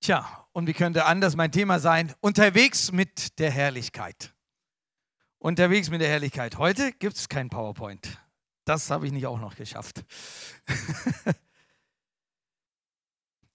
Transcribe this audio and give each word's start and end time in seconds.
Tja, 0.00 0.46
und 0.52 0.66
wie 0.66 0.72
könnte 0.72 1.06
anders 1.06 1.36
mein 1.36 1.52
Thema 1.52 1.78
sein? 1.78 2.14
Unterwegs 2.20 2.92
mit 2.92 3.38
der 3.38 3.50
Herrlichkeit. 3.50 4.34
Unterwegs 5.38 5.88
mit 5.90 6.00
der 6.00 6.08
Herrlichkeit. 6.08 6.58
Heute 6.58 6.92
gibt 6.92 7.16
es 7.16 7.28
kein 7.28 7.48
PowerPoint. 7.48 8.18
Das 8.64 8.90
habe 8.90 9.06
ich 9.06 9.12
nicht 9.12 9.26
auch 9.26 9.38
noch 9.40 9.56
geschafft. 9.56 10.04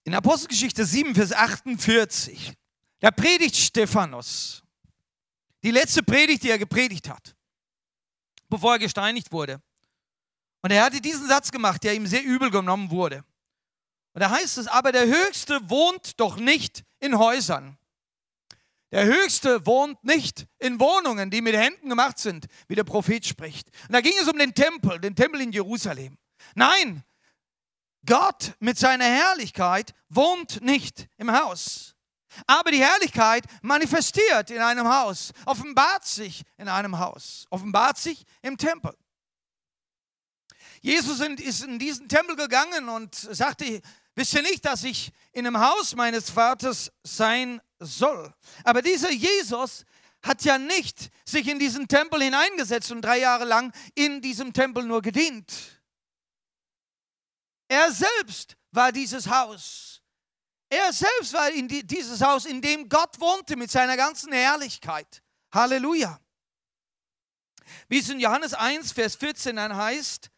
In 0.04 0.14
Apostelgeschichte 0.14 0.84
7, 0.84 1.14
Vers 1.14 1.32
48, 1.32 2.54
da 3.00 3.10
predigt 3.10 3.56
Stephanus. 3.56 4.62
Die 5.62 5.70
letzte 5.70 6.02
Predigt, 6.02 6.42
die 6.42 6.50
er 6.50 6.58
gepredigt 6.58 7.08
hat, 7.08 7.36
bevor 8.48 8.72
er 8.72 8.78
gesteinigt 8.78 9.30
wurde. 9.32 9.62
Und 10.62 10.70
er 10.72 10.84
hatte 10.84 11.00
diesen 11.00 11.28
Satz 11.28 11.50
gemacht, 11.50 11.84
der 11.84 11.94
ihm 11.94 12.06
sehr 12.06 12.24
übel 12.24 12.50
genommen 12.50 12.90
wurde. 12.90 13.24
Und 14.14 14.20
da 14.20 14.30
heißt 14.30 14.58
es, 14.58 14.66
aber 14.66 14.92
der 14.92 15.06
Höchste 15.06 15.60
wohnt 15.70 16.18
doch 16.18 16.36
nicht 16.36 16.84
in 16.98 17.18
Häusern. 17.18 17.78
Der 18.90 19.04
Höchste 19.04 19.66
wohnt 19.66 20.02
nicht 20.02 20.46
in 20.58 20.80
Wohnungen, 20.80 21.30
die 21.30 21.42
mit 21.42 21.54
Händen 21.54 21.90
gemacht 21.90 22.18
sind, 22.18 22.46
wie 22.68 22.74
der 22.74 22.84
Prophet 22.84 23.26
spricht. 23.26 23.68
Und 23.86 23.92
da 23.92 24.00
ging 24.00 24.14
es 24.20 24.28
um 24.28 24.38
den 24.38 24.54
Tempel, 24.54 24.98
den 24.98 25.14
Tempel 25.14 25.42
in 25.42 25.52
Jerusalem. 25.52 26.16
Nein, 26.54 27.04
Gott 28.06 28.54
mit 28.60 28.78
seiner 28.78 29.04
Herrlichkeit 29.04 29.94
wohnt 30.08 30.62
nicht 30.62 31.06
im 31.18 31.30
Haus. 31.30 31.94
Aber 32.46 32.70
die 32.70 32.82
Herrlichkeit 32.82 33.44
manifestiert 33.62 34.50
in 34.50 34.60
einem 34.60 34.88
Haus, 34.88 35.32
offenbart 35.44 36.06
sich 36.06 36.42
in 36.56 36.68
einem 36.68 36.98
Haus, 36.98 37.46
offenbart 37.50 37.98
sich 37.98 38.24
im 38.42 38.56
Tempel. 38.56 38.96
Jesus 40.80 41.20
ist 41.20 41.64
in 41.64 41.78
diesen 41.78 42.08
Tempel 42.08 42.36
gegangen 42.36 42.88
und 42.88 43.14
sagte, 43.14 43.80
wisst 44.14 44.34
ihr 44.34 44.42
nicht, 44.42 44.64
dass 44.64 44.84
ich 44.84 45.12
in 45.32 45.44
dem 45.44 45.58
Haus 45.58 45.94
meines 45.94 46.30
Vaters 46.30 46.92
sein 47.02 47.60
soll? 47.78 48.32
Aber 48.64 48.82
dieser 48.82 49.10
Jesus 49.10 49.84
hat 50.22 50.44
ja 50.44 50.58
nicht 50.58 51.10
sich 51.24 51.46
in 51.48 51.58
diesen 51.58 51.88
Tempel 51.88 52.22
hineingesetzt 52.22 52.90
und 52.90 53.02
drei 53.02 53.18
Jahre 53.18 53.44
lang 53.44 53.72
in 53.94 54.20
diesem 54.20 54.52
Tempel 54.52 54.84
nur 54.84 55.02
gedient. 55.02 55.52
Er 57.68 57.92
selbst 57.92 58.56
war 58.70 58.92
dieses 58.92 59.28
Haus. 59.28 60.02
Er 60.70 60.92
selbst 60.92 61.32
war 61.32 61.50
in 61.50 61.68
die, 61.68 61.86
dieses 61.86 62.20
Haus, 62.20 62.44
in 62.44 62.60
dem 62.60 62.88
Gott 62.88 63.18
wohnte 63.20 63.56
mit 63.56 63.70
seiner 63.70 63.96
ganzen 63.96 64.32
Herrlichkeit. 64.32 65.22
Halleluja. 65.52 66.20
Wie 67.88 67.98
es 67.98 68.08
in 68.08 68.20
Johannes 68.20 68.54
1, 68.54 68.92
Vers 68.92 69.16
14 69.16 69.56
dann 69.56 69.74
heißt, 69.76 70.30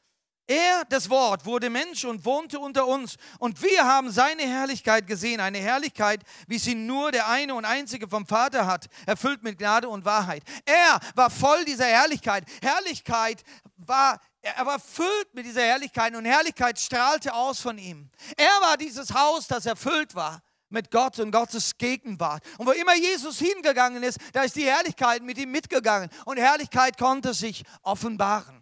er, 0.50 0.84
das 0.88 1.08
Wort, 1.08 1.46
wurde 1.46 1.70
Mensch 1.70 2.04
und 2.04 2.24
wohnte 2.24 2.58
unter 2.58 2.86
uns. 2.86 3.16
Und 3.38 3.62
wir 3.62 3.84
haben 3.84 4.10
seine 4.10 4.42
Herrlichkeit 4.42 5.06
gesehen, 5.06 5.40
eine 5.40 5.58
Herrlichkeit, 5.58 6.22
wie 6.48 6.58
sie 6.58 6.74
nur 6.74 7.12
der 7.12 7.28
eine 7.28 7.54
und 7.54 7.64
einzige 7.64 8.08
vom 8.08 8.26
Vater 8.26 8.66
hat, 8.66 8.86
erfüllt 9.06 9.44
mit 9.44 9.58
Gnade 9.58 9.88
und 9.88 10.04
Wahrheit. 10.04 10.42
Er 10.64 10.98
war 11.14 11.30
voll 11.30 11.64
dieser 11.64 11.86
Herrlichkeit. 11.86 12.44
Herrlichkeit 12.60 13.44
war 13.76 14.20
er 14.42 14.64
war 14.64 14.74
erfüllt 14.74 15.34
mit 15.34 15.44
dieser 15.44 15.60
Herrlichkeit 15.60 16.16
und 16.16 16.24
Herrlichkeit 16.24 16.80
strahlte 16.80 17.34
aus 17.34 17.60
von 17.60 17.76
ihm. 17.76 18.08
Er 18.38 18.46
war 18.62 18.78
dieses 18.78 19.12
Haus, 19.12 19.46
das 19.46 19.66
erfüllt 19.66 20.14
war 20.14 20.42
mit 20.70 20.90
Gott 20.90 21.18
und 21.18 21.30
Gottes 21.30 21.76
Gegenwart. 21.76 22.42
Und 22.56 22.66
wo 22.66 22.70
immer 22.70 22.96
Jesus 22.96 23.38
hingegangen 23.38 24.02
ist, 24.02 24.18
da 24.32 24.42
ist 24.42 24.56
die 24.56 24.64
Herrlichkeit 24.64 25.22
mit 25.22 25.36
ihm 25.36 25.50
mitgegangen 25.50 26.08
und 26.24 26.38
Herrlichkeit 26.38 26.96
konnte 26.96 27.34
sich 27.34 27.64
offenbaren. 27.82 28.59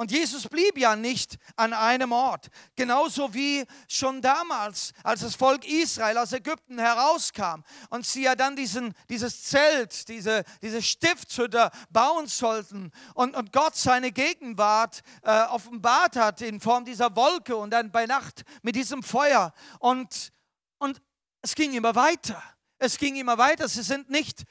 Und 0.00 0.10
Jesus 0.10 0.48
blieb 0.48 0.78
ja 0.78 0.96
nicht 0.96 1.36
an 1.56 1.74
einem 1.74 2.12
Ort. 2.12 2.48
Genauso 2.74 3.34
wie 3.34 3.66
schon 3.86 4.22
damals, 4.22 4.94
als 5.04 5.20
das 5.20 5.34
Volk 5.34 5.66
Israel 5.66 6.16
aus 6.16 6.32
Ägypten 6.32 6.78
herauskam 6.78 7.64
und 7.90 8.06
sie 8.06 8.22
ja 8.22 8.34
dann 8.34 8.56
diesen, 8.56 8.94
dieses 9.10 9.42
Zelt, 9.42 10.08
diese, 10.08 10.44
diese 10.62 10.80
Stiftshütte 10.80 11.70
bauen 11.90 12.28
sollten 12.28 12.92
und, 13.12 13.36
und 13.36 13.52
Gott 13.52 13.76
seine 13.76 14.10
Gegenwart 14.10 15.02
äh, 15.22 15.42
offenbart 15.42 16.16
hat 16.16 16.40
in 16.40 16.60
Form 16.60 16.86
dieser 16.86 17.14
Wolke 17.14 17.54
und 17.54 17.68
dann 17.68 17.92
bei 17.92 18.06
Nacht 18.06 18.44
mit 18.62 18.76
diesem 18.76 19.02
Feuer. 19.02 19.52
Und, 19.80 20.32
und 20.78 21.02
es 21.42 21.54
ging 21.54 21.74
immer 21.74 21.94
weiter. 21.94 22.42
Es 22.78 22.96
ging 22.96 23.16
immer 23.16 23.36
weiter. 23.36 23.68
Sie 23.68 23.82
sind 23.82 24.08
nicht 24.08 24.44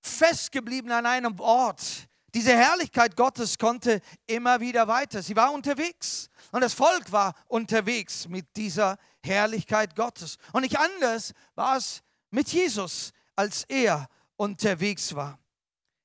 festgeblieben 0.00 0.90
an 0.90 1.04
einem 1.04 1.38
Ort 1.38 2.05
diese 2.36 2.54
Herrlichkeit 2.54 3.16
Gottes 3.16 3.56
konnte 3.56 4.02
immer 4.26 4.60
wieder 4.60 4.86
weiter. 4.86 5.22
Sie 5.22 5.34
war 5.34 5.54
unterwegs 5.54 6.28
und 6.52 6.60
das 6.60 6.74
Volk 6.74 7.10
war 7.10 7.34
unterwegs 7.48 8.28
mit 8.28 8.54
dieser 8.56 8.98
Herrlichkeit 9.24 9.96
Gottes. 9.96 10.36
Und 10.52 10.60
nicht 10.60 10.78
anders 10.78 11.32
war 11.54 11.78
es 11.78 12.02
mit 12.30 12.48
Jesus, 12.48 13.14
als 13.36 13.64
er 13.64 14.06
unterwegs 14.36 15.14
war. 15.14 15.38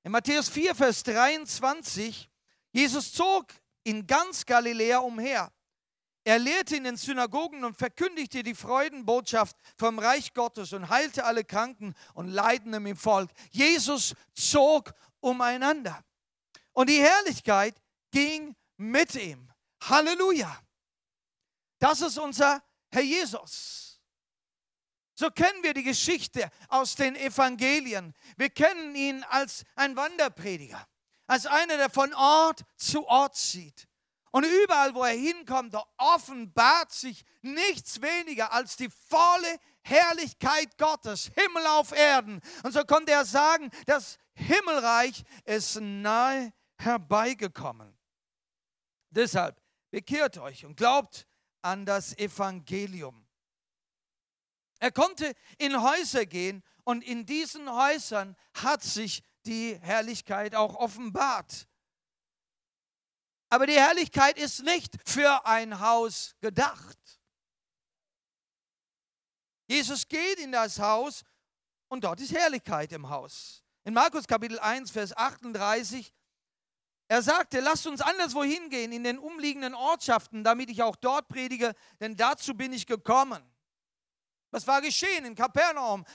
In 0.03 0.13
Matthäus 0.13 0.47
4, 0.47 0.73
Vers 0.73 1.03
23, 1.03 2.29
Jesus 2.71 3.11
zog 3.11 3.47
in 3.83 4.07
ganz 4.07 4.45
Galiläa 4.45 4.99
umher. 4.99 5.51
Er 6.23 6.39
lehrte 6.39 6.77
in 6.77 6.85
den 6.85 6.95
Synagogen 6.95 7.65
und 7.65 7.75
verkündigte 7.75 8.41
die 8.41 8.55
Freudenbotschaft 8.55 9.57
vom 9.75 9.99
Reich 9.99 10.33
Gottes 10.33 10.71
und 10.71 10.87
heilte 10.87 11.25
alle 11.25 11.43
Kranken 11.43 11.93
und 12.13 12.29
Leidenden 12.29 12.85
im 12.85 12.95
Volk. 12.95 13.31
Jesus 13.49 14.15
zog 14.33 14.93
umeinander. 15.19 16.01
Und 16.73 16.89
die 16.89 17.01
Herrlichkeit 17.01 17.75
ging 18.11 18.55
mit 18.77 19.15
ihm. 19.15 19.51
Halleluja. 19.83 20.61
Das 21.79 22.01
ist 22.01 22.17
unser 22.17 22.63
Herr 22.91 23.01
Jesus. 23.01 23.99
So 25.15 25.29
kennen 25.29 25.63
wir 25.63 25.73
die 25.73 25.83
Geschichte 25.83 26.49
aus 26.67 26.95
den 26.95 27.15
Evangelien. 27.15 28.13
Wir 28.37 28.49
kennen 28.49 28.95
ihn 28.95 29.23
als 29.25 29.63
ein 29.75 29.95
Wanderprediger, 29.95 30.87
als 31.27 31.45
einer, 31.45 31.77
der 31.77 31.89
von 31.89 32.13
Ort 32.13 32.63
zu 32.77 33.07
Ort 33.07 33.35
zieht. 33.35 33.87
Und 34.31 34.45
überall, 34.45 34.95
wo 34.95 35.03
er 35.03 35.13
hinkommt, 35.13 35.73
da 35.73 35.83
offenbart 35.97 36.91
sich 36.91 37.23
nichts 37.41 38.01
weniger 38.01 38.53
als 38.53 38.77
die 38.77 38.89
volle 38.89 39.59
Herrlichkeit 39.81 40.77
Gottes, 40.77 41.31
Himmel 41.35 41.67
auf 41.67 41.91
Erden. 41.91 42.41
Und 42.63 42.71
so 42.71 42.83
konnte 42.85 43.11
er 43.11 43.25
sagen, 43.25 43.69
das 43.85 44.17
Himmelreich 44.33 45.23
ist 45.45 45.79
nahe 45.81 46.53
herbeigekommen. 46.83 47.97
Deshalb 49.09 49.61
bekehrt 49.89 50.37
euch 50.37 50.65
und 50.65 50.77
glaubt 50.77 51.27
an 51.61 51.85
das 51.85 52.17
Evangelium. 52.17 53.27
Er 54.79 54.91
konnte 54.91 55.35
in 55.59 55.81
Häuser 55.81 56.25
gehen 56.25 56.63
und 56.83 57.03
in 57.03 57.25
diesen 57.25 57.71
Häusern 57.71 58.35
hat 58.55 58.81
sich 58.81 59.21
die 59.45 59.77
Herrlichkeit 59.81 60.55
auch 60.55 60.75
offenbart. 60.75 61.67
Aber 63.49 63.67
die 63.67 63.75
Herrlichkeit 63.75 64.37
ist 64.37 64.63
nicht 64.63 64.95
für 65.05 65.45
ein 65.45 65.79
Haus 65.79 66.35
gedacht. 66.39 66.97
Jesus 69.67 70.07
geht 70.07 70.39
in 70.39 70.51
das 70.51 70.79
Haus 70.79 71.23
und 71.89 72.03
dort 72.03 72.19
ist 72.21 72.33
Herrlichkeit 72.33 72.91
im 72.93 73.09
Haus. 73.09 73.63
In 73.83 73.93
Markus 73.93 74.25
Kapitel 74.25 74.57
1, 74.59 74.91
Vers 74.91 75.15
38 75.15 76.11
er 77.11 77.21
sagte, 77.21 77.59
lasst 77.59 77.87
uns 77.87 77.99
anderswo 77.99 78.41
hingehen, 78.41 78.93
in 78.93 79.03
den 79.03 79.19
umliegenden 79.19 79.75
Ortschaften, 79.75 80.45
damit 80.45 80.69
ich 80.69 80.81
auch 80.81 80.95
dort 80.95 81.27
predige, 81.27 81.73
denn 81.99 82.15
dazu 82.15 82.53
bin 82.53 82.71
ich 82.71 82.87
gekommen. 82.87 83.43
Was 84.49 84.65
war 84.65 84.79
geschehen 84.79 85.25
in 85.25 85.35
Kapernaum? 85.35 86.05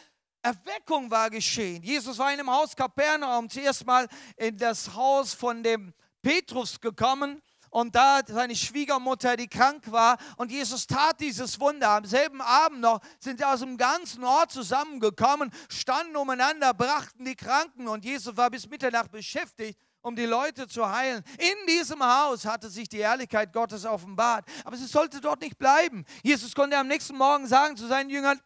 Erweckung 0.40 1.10
war 1.10 1.28
geschehen. 1.28 1.82
Jesus 1.82 2.16
war 2.16 2.30
in 2.30 2.38
dem 2.38 2.50
Haus 2.50 2.74
Kapernaum 2.74 3.50
zuerst 3.50 3.84
mal 3.84 4.08
in 4.38 4.56
das 4.56 4.94
Haus 4.94 5.34
von 5.34 5.62
dem 5.62 5.92
Petrus 6.22 6.80
gekommen 6.80 7.42
und 7.68 7.94
da 7.94 8.20
seine 8.26 8.56
Schwiegermutter, 8.56 9.36
die 9.36 9.48
krank 9.48 9.92
war. 9.92 10.16
Und 10.38 10.50
Jesus 10.50 10.86
tat 10.86 11.20
dieses 11.20 11.60
Wunder. 11.60 11.90
Am 11.90 12.06
selben 12.06 12.40
Abend 12.40 12.80
noch 12.80 13.00
sind 13.20 13.40
sie 13.40 13.44
aus 13.44 13.60
dem 13.60 13.76
ganzen 13.76 14.24
Ort 14.24 14.50
zusammengekommen, 14.50 15.52
standen 15.68 16.16
umeinander, 16.16 16.72
brachten 16.72 17.26
die 17.26 17.36
Kranken 17.36 17.86
und 17.86 18.02
Jesus 18.02 18.34
war 18.38 18.48
bis 18.48 18.66
Mitternacht 18.66 19.10
beschäftigt 19.10 19.78
um 20.06 20.14
die 20.14 20.24
Leute 20.24 20.68
zu 20.68 20.88
heilen. 20.88 21.24
In 21.36 21.66
diesem 21.66 22.00
Haus 22.00 22.44
hatte 22.44 22.70
sich 22.70 22.88
die 22.88 22.98
Ehrlichkeit 22.98 23.52
Gottes 23.52 23.84
offenbart. 23.84 24.46
Aber 24.64 24.76
sie 24.76 24.86
sollte 24.86 25.20
dort 25.20 25.40
nicht 25.40 25.58
bleiben. 25.58 26.04
Jesus 26.22 26.54
konnte 26.54 26.78
am 26.78 26.86
nächsten 26.86 27.16
Morgen 27.16 27.48
sagen 27.48 27.76
zu 27.76 27.88
seinen 27.88 28.08
Jüngern, 28.08 28.40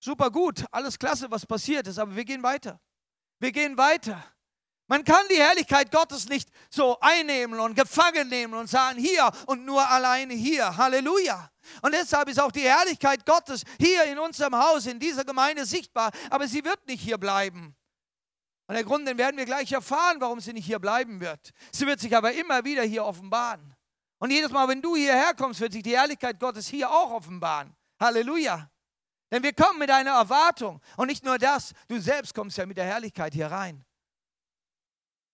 super 0.00 0.30
gut, 0.30 0.64
alles 0.70 0.98
klasse, 0.98 1.30
was 1.30 1.44
passiert 1.44 1.86
ist, 1.86 1.98
aber 1.98 2.16
wir 2.16 2.24
gehen 2.24 2.42
weiter. 2.42 2.80
Wir 3.38 3.52
gehen 3.52 3.76
weiter. 3.76 4.24
Man 4.86 5.04
kann 5.04 5.26
die 5.28 5.36
Herrlichkeit 5.36 5.90
Gottes 5.90 6.26
nicht 6.26 6.48
so 6.70 6.98
einnehmen 7.00 7.60
und 7.60 7.74
gefangen 7.74 8.28
nehmen 8.30 8.54
und 8.54 8.70
sagen, 8.70 8.98
hier 8.98 9.30
und 9.46 9.66
nur 9.66 9.86
alleine 9.86 10.32
hier. 10.32 10.74
Halleluja. 10.74 11.50
Und 11.82 11.92
deshalb 11.92 12.30
ist 12.30 12.40
auch 12.40 12.52
die 12.52 12.62
Herrlichkeit 12.62 13.26
Gottes 13.26 13.62
hier 13.78 14.04
in 14.04 14.18
unserem 14.18 14.56
Haus, 14.56 14.86
in 14.86 15.00
dieser 15.00 15.24
Gemeinde 15.24 15.66
sichtbar, 15.66 16.12
aber 16.30 16.48
sie 16.48 16.64
wird 16.64 16.86
nicht 16.86 17.02
hier 17.02 17.18
bleiben. 17.18 17.76
Und 18.68 18.74
der 18.74 18.84
Grund, 18.84 19.06
den 19.06 19.16
werden 19.16 19.36
wir 19.36 19.44
gleich 19.44 19.70
erfahren, 19.72 20.16
warum 20.20 20.40
sie 20.40 20.52
nicht 20.52 20.66
hier 20.66 20.78
bleiben 20.78 21.20
wird. 21.20 21.52
Sie 21.70 21.86
wird 21.86 22.00
sich 22.00 22.16
aber 22.16 22.32
immer 22.32 22.64
wieder 22.64 22.82
hier 22.82 23.04
offenbaren. 23.04 23.74
Und 24.18 24.30
jedes 24.30 24.50
Mal, 24.50 24.66
wenn 24.68 24.82
du 24.82 24.96
hierher 24.96 25.34
kommst, 25.34 25.60
wird 25.60 25.72
sich 25.72 25.82
die 25.82 25.96
Herrlichkeit 25.96 26.40
Gottes 26.40 26.66
hier 26.66 26.90
auch 26.90 27.12
offenbaren. 27.12 27.76
Halleluja. 28.00 28.70
Denn 29.30 29.42
wir 29.42 29.52
kommen 29.52 29.78
mit 29.78 29.90
einer 29.90 30.12
Erwartung. 30.12 30.80
Und 30.96 31.08
nicht 31.08 31.24
nur 31.24 31.38
das, 31.38 31.72
du 31.88 32.00
selbst 32.00 32.34
kommst 32.34 32.56
ja 32.56 32.66
mit 32.66 32.76
der 32.76 32.86
Herrlichkeit 32.86 33.34
hier 33.34 33.48
rein. 33.48 33.84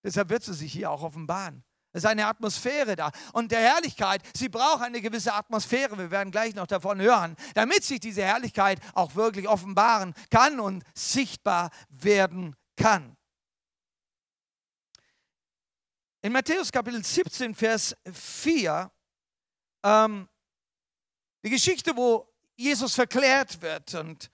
Deshalb 0.05 0.29
wird 0.31 0.43
sie 0.43 0.55
sich 0.55 0.73
hier 0.73 0.91
auch 0.91 1.03
offenbaren. 1.03 1.65
Es 1.93 2.05
ist 2.05 2.11
eine 2.11 2.27
Atmosphäre 2.27 2.97
da. 2.97 3.11
Und 3.33 3.53
der 3.53 3.61
Herrlichkeit, 3.61 4.23
sie 4.35 4.49
braucht 4.49 4.83
eine 4.83 5.01
gewisse 5.01 5.35
Atmosphäre. 5.35 5.97
Wir 5.99 6.11
werden 6.11 6.31
gleich 6.31 6.55
noch 6.55 6.67
davon 6.67 7.01
hören, 7.01 7.37
damit 7.55 7.85
sich 7.85 8.01
diese 8.01 8.23
Herrlichkeit 8.23 8.81
auch 8.95 9.15
wirklich 9.15 9.47
offenbaren 9.47 10.15
kann 10.31 10.59
und 10.59 10.85
sichtbar 10.95 11.71
werden 11.91 12.57
kann. 12.77 13.17
In 16.25 16.31
Matthäus 16.31 16.71
Kapitel 16.71 17.03
17, 17.03 17.53
Vers 17.53 17.97
4, 18.13 18.89
ähm, 19.83 20.29
die 21.45 21.51
Geschichte, 21.51 21.97
wo 21.97 22.33
Jesus 22.55 22.95
verklärt 22.95 23.61
wird 23.61 23.93
und 23.95 24.31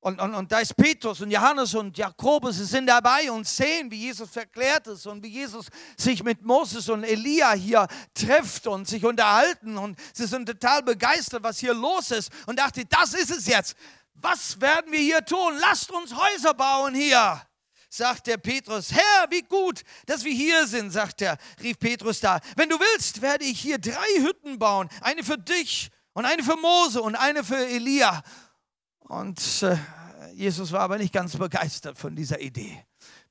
und, 0.00 0.20
und, 0.20 0.32
und 0.32 0.52
da 0.52 0.60
ist 0.60 0.76
Petrus 0.76 1.20
und 1.20 1.32
Johannes 1.32 1.74
und 1.74 1.98
Jakobus, 1.98 2.56
sie 2.56 2.64
sind 2.64 2.86
dabei 2.86 3.30
und 3.32 3.48
sehen, 3.48 3.90
wie 3.90 3.96
Jesus 3.96 4.30
verklärt 4.30 4.86
ist 4.86 5.06
und 5.08 5.24
wie 5.24 5.28
Jesus 5.28 5.66
sich 5.96 6.22
mit 6.22 6.40
Moses 6.42 6.88
und 6.88 7.02
Elia 7.02 7.52
hier 7.52 7.86
trifft 8.14 8.68
und 8.68 8.86
sich 8.86 9.04
unterhalten. 9.04 9.76
Und 9.76 9.98
sie 10.14 10.26
sind 10.26 10.46
total 10.46 10.84
begeistert, 10.84 11.42
was 11.42 11.58
hier 11.58 11.74
los 11.74 12.12
ist. 12.12 12.30
Und 12.46 12.60
dachte, 12.60 12.84
das 12.86 13.12
ist 13.12 13.32
es 13.32 13.48
jetzt. 13.48 13.76
Was 14.14 14.60
werden 14.60 14.92
wir 14.92 15.00
hier 15.00 15.24
tun? 15.24 15.58
Lasst 15.60 15.90
uns 15.90 16.14
Häuser 16.14 16.54
bauen 16.54 16.94
hier 16.94 17.42
sagt 17.88 18.26
der 18.26 18.36
Petrus, 18.36 18.92
Herr, 18.92 19.30
wie 19.30 19.42
gut, 19.42 19.82
dass 20.06 20.24
wir 20.24 20.32
hier 20.32 20.66
sind, 20.66 20.90
sagt 20.90 21.22
er, 21.22 21.38
rief 21.62 21.78
Petrus 21.78 22.20
da. 22.20 22.40
Wenn 22.56 22.68
du 22.68 22.78
willst, 22.78 23.22
werde 23.22 23.44
ich 23.44 23.60
hier 23.60 23.78
drei 23.78 24.20
Hütten 24.20 24.58
bauen, 24.58 24.88
eine 25.00 25.24
für 25.24 25.38
dich 25.38 25.90
und 26.12 26.24
eine 26.24 26.42
für 26.42 26.56
Mose 26.56 27.00
und 27.00 27.16
eine 27.16 27.44
für 27.44 27.66
Elia. 27.66 28.22
Und 29.00 29.40
äh, 29.62 29.76
Jesus 30.34 30.72
war 30.72 30.80
aber 30.80 30.98
nicht 30.98 31.12
ganz 31.12 31.36
begeistert 31.36 31.98
von 31.98 32.14
dieser 32.14 32.40
Idee. 32.40 32.84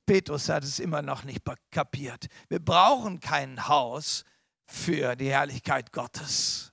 Petrus 0.06 0.48
hat 0.48 0.64
es 0.64 0.78
immer 0.78 1.02
noch 1.02 1.24
nicht 1.24 1.42
kapiert. 1.70 2.26
Wir 2.48 2.58
brauchen 2.58 3.20
kein 3.20 3.68
Haus 3.68 4.24
für 4.66 5.14
die 5.16 5.30
Herrlichkeit 5.30 5.92
Gottes. 5.92 6.72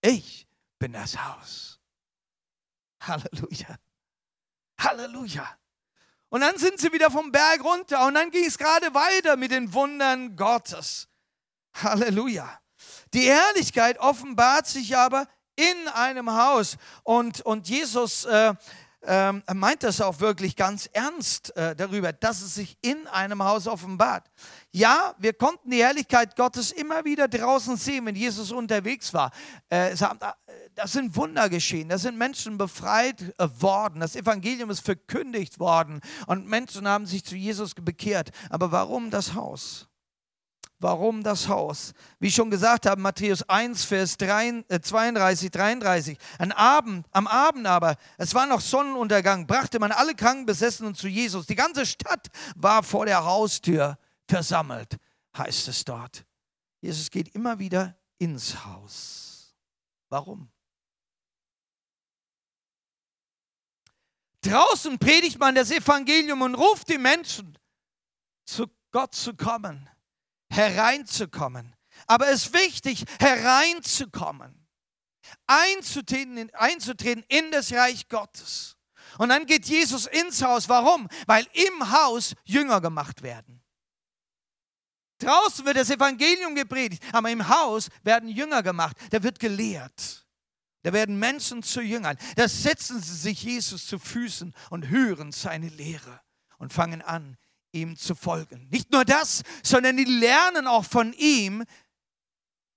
Ich 0.00 0.46
bin 0.78 0.92
das 0.92 1.22
Haus. 1.22 1.80
Halleluja. 3.00 3.76
Halleluja. 4.78 5.59
Und 6.30 6.40
dann 6.42 6.56
sind 6.58 6.80
sie 6.80 6.92
wieder 6.92 7.10
vom 7.10 7.30
Berg 7.32 7.62
runter 7.62 8.06
und 8.06 8.14
dann 8.14 8.30
ging 8.30 8.46
es 8.46 8.56
gerade 8.56 8.94
weiter 8.94 9.36
mit 9.36 9.50
den 9.50 9.72
Wundern 9.74 10.36
Gottes. 10.36 11.08
Halleluja. 11.74 12.60
Die 13.12 13.28
Herrlichkeit 13.28 13.98
offenbart 13.98 14.66
sich 14.66 14.96
aber 14.96 15.26
in 15.56 15.88
einem 15.88 16.30
Haus. 16.32 16.76
Und, 17.02 17.40
und 17.42 17.68
Jesus 17.68 18.24
äh, 18.24 18.54
äh, 19.02 19.32
meint 19.54 19.82
das 19.82 20.00
auch 20.00 20.20
wirklich 20.20 20.56
ganz 20.56 20.88
ernst 20.92 21.54
äh, 21.56 21.74
darüber, 21.74 22.12
dass 22.12 22.42
es 22.42 22.54
sich 22.54 22.78
in 22.80 23.06
einem 23.08 23.42
Haus 23.42 23.66
offenbart. 23.66 24.30
Ja, 24.72 25.16
wir 25.18 25.32
konnten 25.32 25.70
die 25.70 25.82
Herrlichkeit 25.82 26.36
Gottes 26.36 26.70
immer 26.70 27.04
wieder 27.04 27.26
draußen 27.26 27.76
sehen, 27.76 28.06
wenn 28.06 28.14
Jesus 28.14 28.52
unterwegs 28.52 29.12
war. 29.12 29.32
Äh, 29.68 29.96
das 30.76 30.92
sind 30.92 31.16
Wunder 31.16 31.48
geschehen, 31.48 31.88
da 31.88 31.98
sind 31.98 32.16
Menschen 32.16 32.56
befreit 32.56 33.34
äh, 33.38 33.48
worden, 33.58 33.98
das 33.98 34.14
Evangelium 34.14 34.70
ist 34.70 34.84
verkündigt 34.84 35.58
worden 35.58 36.00
und 36.26 36.46
Menschen 36.46 36.86
haben 36.86 37.06
sich 37.06 37.24
zu 37.24 37.34
Jesus 37.34 37.74
bekehrt. 37.74 38.30
Aber 38.48 38.70
warum 38.70 39.10
das 39.10 39.34
Haus? 39.34 39.88
Warum 40.78 41.24
das 41.24 41.48
Haus? 41.48 41.92
Wie 42.20 42.28
ich 42.28 42.34
schon 42.34 42.50
gesagt 42.50 42.86
habe, 42.86 43.00
Matthäus 43.00 43.42
1, 43.42 43.84
Vers 43.84 44.16
3, 44.18 44.64
äh 44.68 44.80
32, 44.80 45.50
33. 45.50 46.18
An 46.38 46.52
Abend, 46.52 47.06
am 47.10 47.26
Abend 47.26 47.66
aber, 47.66 47.96
es 48.18 48.34
war 48.34 48.46
noch 48.46 48.60
Sonnenuntergang, 48.60 49.46
brachte 49.48 49.80
man 49.80 49.90
alle 49.92 50.14
Krankenbesessenen 50.14 50.94
zu 50.94 51.08
Jesus. 51.08 51.46
Die 51.46 51.56
ganze 51.56 51.84
Stadt 51.84 52.28
war 52.54 52.82
vor 52.84 53.04
der 53.04 53.24
Haustür 53.24 53.98
versammelt, 54.30 54.96
heißt 55.36 55.68
es 55.68 55.84
dort. 55.84 56.24
Jesus 56.80 57.10
geht 57.10 57.34
immer 57.34 57.58
wieder 57.58 57.98
ins 58.18 58.64
Haus. 58.64 59.54
Warum? 60.08 60.50
Draußen 64.40 64.98
predigt 64.98 65.38
man 65.38 65.54
das 65.54 65.70
Evangelium 65.70 66.40
und 66.40 66.54
ruft 66.54 66.88
die 66.88 66.98
Menschen, 66.98 67.58
zu 68.46 68.66
Gott 68.90 69.14
zu 69.14 69.34
kommen 69.34 69.90
hereinzukommen. 70.50 71.74
Aber 72.06 72.28
es 72.28 72.46
ist 72.46 72.54
wichtig, 72.54 73.04
hereinzukommen, 73.18 74.66
einzutreten, 75.46 76.50
einzutreten 76.54 77.24
in 77.28 77.50
das 77.50 77.72
Reich 77.72 78.08
Gottes. 78.08 78.76
Und 79.18 79.30
dann 79.30 79.46
geht 79.46 79.66
Jesus 79.66 80.06
ins 80.06 80.42
Haus. 80.42 80.68
Warum? 80.68 81.08
Weil 81.26 81.46
im 81.52 81.90
Haus 81.90 82.34
Jünger 82.44 82.80
gemacht 82.80 83.22
werden. 83.22 83.59
Draußen 85.22 85.64
wird 85.64 85.76
das 85.76 85.90
Evangelium 85.90 86.54
gepredigt, 86.54 87.02
aber 87.12 87.30
im 87.30 87.48
Haus 87.48 87.88
werden 88.02 88.28
Jünger 88.28 88.62
gemacht. 88.62 88.96
Da 89.10 89.22
wird 89.22 89.38
gelehrt. 89.38 90.26
Da 90.82 90.92
werden 90.92 91.18
Menschen 91.18 91.62
zu 91.62 91.82
Jüngern. 91.82 92.16
Da 92.36 92.48
setzen 92.48 93.00
sie 93.00 93.14
sich 93.14 93.42
Jesus 93.42 93.86
zu 93.86 93.98
Füßen 93.98 94.54
und 94.70 94.88
hören 94.88 95.30
seine 95.32 95.68
Lehre 95.68 96.20
und 96.58 96.72
fangen 96.72 97.02
an, 97.02 97.36
ihm 97.72 97.96
zu 97.96 98.14
folgen. 98.14 98.68
Nicht 98.70 98.90
nur 98.90 99.04
das, 99.04 99.42
sondern 99.62 99.96
die 99.96 100.04
lernen 100.04 100.66
auch 100.66 100.84
von 100.84 101.12
ihm, 101.12 101.64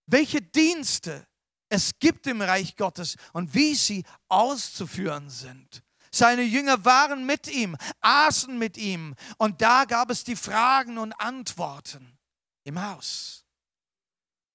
welche 0.05 0.41
Dienste 0.41 1.25
es 1.69 1.91
gibt 1.99 2.27
im 2.27 2.41
Reich 2.41 2.75
Gottes 2.75 3.15
und 3.31 3.53
wie 3.53 3.73
sie 3.73 4.03
auszuführen 4.27 5.29
sind. 5.29 5.81
Seine 6.11 6.43
Jünger 6.43 6.85
waren 6.85 7.25
mit 7.25 7.47
ihm, 7.47 7.75
aßen 8.01 8.55
mit 8.59 8.77
ihm 8.77 9.15
und 9.37 9.61
da 9.61 9.85
gab 9.85 10.11
es 10.11 10.23
die 10.23 10.35
Fragen 10.35 10.99
und 10.99 11.13
Antworten 11.13 12.19
im 12.63 12.81
Haus. 12.81 13.45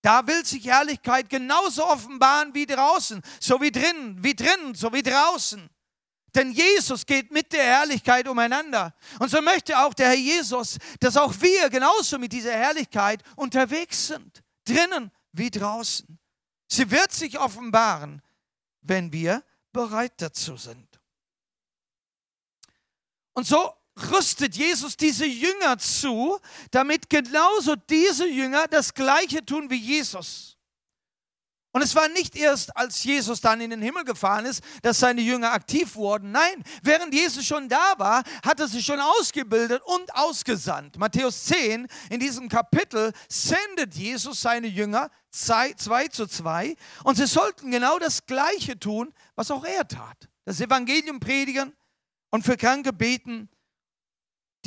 Da 0.02 0.26
will 0.26 0.44
sich 0.44 0.66
Herrlichkeit 0.66 1.28
genauso 1.28 1.84
offenbaren 1.84 2.54
wie 2.54 2.66
draußen, 2.66 3.20
so 3.40 3.60
wie 3.60 3.72
drinnen, 3.72 4.22
wie 4.22 4.34
drinnen, 4.34 4.74
so 4.74 4.92
wie 4.92 5.02
draußen. 5.02 5.68
Denn 6.34 6.52
Jesus 6.52 7.04
geht 7.04 7.32
mit 7.32 7.52
der 7.52 7.64
Herrlichkeit 7.64 8.28
umeinander. 8.28 8.94
Und 9.18 9.30
so 9.30 9.40
möchte 9.42 9.78
auch 9.78 9.94
der 9.94 10.08
Herr 10.08 10.14
Jesus, 10.14 10.78
dass 11.00 11.16
auch 11.16 11.34
wir 11.40 11.68
genauso 11.70 12.18
mit 12.18 12.32
dieser 12.32 12.52
Herrlichkeit 12.52 13.22
unterwegs 13.34 14.08
sind. 14.08 14.42
Drinnen 14.64 15.10
wie 15.32 15.50
draußen. 15.50 16.18
Sie 16.68 16.90
wird 16.90 17.12
sich 17.12 17.38
offenbaren, 17.38 18.22
wenn 18.82 19.10
wir 19.12 19.42
bereit 19.72 20.12
dazu 20.18 20.56
sind. 20.56 21.00
Und 23.32 23.46
so 23.46 23.74
rüstet 24.10 24.56
Jesus 24.56 24.96
diese 24.96 25.26
Jünger 25.26 25.78
zu, 25.78 26.38
damit 26.70 27.10
genauso 27.10 27.76
diese 27.76 28.26
Jünger 28.26 28.66
das 28.68 28.94
Gleiche 28.94 29.44
tun 29.44 29.70
wie 29.70 29.76
Jesus. 29.76 30.58
Und 31.72 31.82
es 31.82 31.94
war 31.94 32.08
nicht 32.08 32.34
erst, 32.34 32.74
als 32.76 33.04
Jesus 33.04 33.40
dann 33.40 33.60
in 33.60 33.70
den 33.70 33.82
Himmel 33.82 34.02
gefahren 34.04 34.46
ist, 34.46 34.64
dass 34.82 35.00
seine 35.00 35.20
Jünger 35.20 35.52
aktiv 35.52 35.94
wurden. 35.96 36.32
Nein, 36.32 36.64
während 36.82 37.12
Jesus 37.12 37.44
schon 37.44 37.68
da 37.68 37.94
war, 37.98 38.24
hat 38.44 38.58
er 38.58 38.68
sie 38.68 38.82
schon 38.82 38.98
ausgebildet 38.98 39.82
und 39.84 40.14
ausgesandt. 40.14 40.98
Matthäus 40.98 41.44
10, 41.44 41.86
in 42.10 42.20
diesem 42.20 42.48
Kapitel, 42.48 43.12
sendet 43.28 43.94
Jesus 43.94 44.40
seine 44.40 44.66
Jünger 44.66 45.10
zwei, 45.30 45.72
zwei 45.74 46.08
zu 46.08 46.26
zwei 46.26 46.74
und 47.04 47.16
sie 47.16 47.26
sollten 47.26 47.70
genau 47.70 47.98
das 47.98 48.24
Gleiche 48.24 48.78
tun, 48.78 49.12
was 49.36 49.50
auch 49.50 49.64
er 49.64 49.86
tat. 49.86 50.28
Das 50.46 50.60
Evangelium 50.60 51.20
predigen 51.20 51.76
und 52.30 52.44
für 52.44 52.56
Kranke 52.56 52.94
beten, 52.94 53.50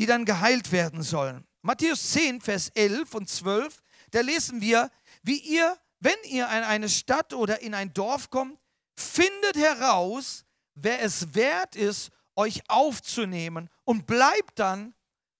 die 0.01 0.07
dann 0.07 0.25
geheilt 0.25 0.71
werden 0.71 1.03
sollen. 1.03 1.45
Matthäus 1.61 2.09
10, 2.13 2.41
Vers 2.41 2.69
11 2.73 3.13
und 3.13 3.29
12, 3.29 3.83
da 4.09 4.21
lesen 4.21 4.59
wir, 4.59 4.89
wie 5.21 5.37
ihr 5.37 5.77
wenn 5.99 6.17
ihr 6.23 6.45
in 6.45 6.63
eine 6.63 6.89
Stadt 6.89 7.31
oder 7.35 7.61
in 7.61 7.75
ein 7.75 7.93
Dorf 7.93 8.31
kommt, 8.31 8.59
findet 8.95 9.55
heraus, 9.55 10.43
wer 10.73 11.03
es 11.03 11.35
wert 11.35 11.75
ist, 11.75 12.09
euch 12.35 12.67
aufzunehmen 12.67 13.69
und 13.83 14.07
bleibt 14.07 14.57
dann, 14.57 14.95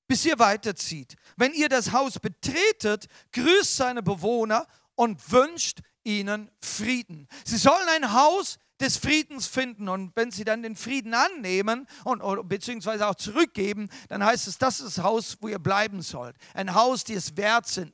bis 0.07 0.23
ihr 0.25 0.37
weiterzieht. 0.37 1.15
Wenn 1.35 1.53
ihr 1.53 1.67
das 1.67 1.91
Haus 1.91 2.19
betretet, 2.19 3.07
grüßt 3.31 3.75
seine 3.75 4.03
Bewohner 4.03 4.67
und 4.93 5.31
wünscht 5.31 5.79
ihnen 6.03 6.51
Frieden. 6.61 7.27
Sie 7.43 7.57
sollen 7.57 7.89
ein 7.89 8.13
Haus 8.13 8.59
des 8.81 8.97
Friedens 8.97 9.47
finden. 9.47 9.87
Und 9.89 10.15
wenn 10.15 10.31
sie 10.31 10.43
dann 10.43 10.63
den 10.63 10.75
Frieden 10.75 11.13
annehmen 11.13 11.87
und 12.03 12.21
oder, 12.21 12.43
beziehungsweise 12.43 13.07
auch 13.07 13.15
zurückgeben, 13.15 13.89
dann 14.09 14.23
heißt 14.23 14.47
es, 14.47 14.57
das 14.57 14.79
ist 14.79 14.97
das 14.97 15.03
Haus, 15.03 15.37
wo 15.39 15.47
ihr 15.47 15.59
bleiben 15.59 16.01
sollt. 16.01 16.35
Ein 16.53 16.73
Haus, 16.73 17.03
die 17.03 17.13
es 17.13 17.37
wert 17.37 17.67
sind, 17.67 17.93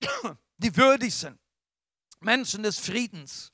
die 0.58 0.76
würdig 0.76 1.14
sind. 1.14 1.38
Menschen 2.20 2.62
des 2.62 2.78
Friedens. 2.78 3.52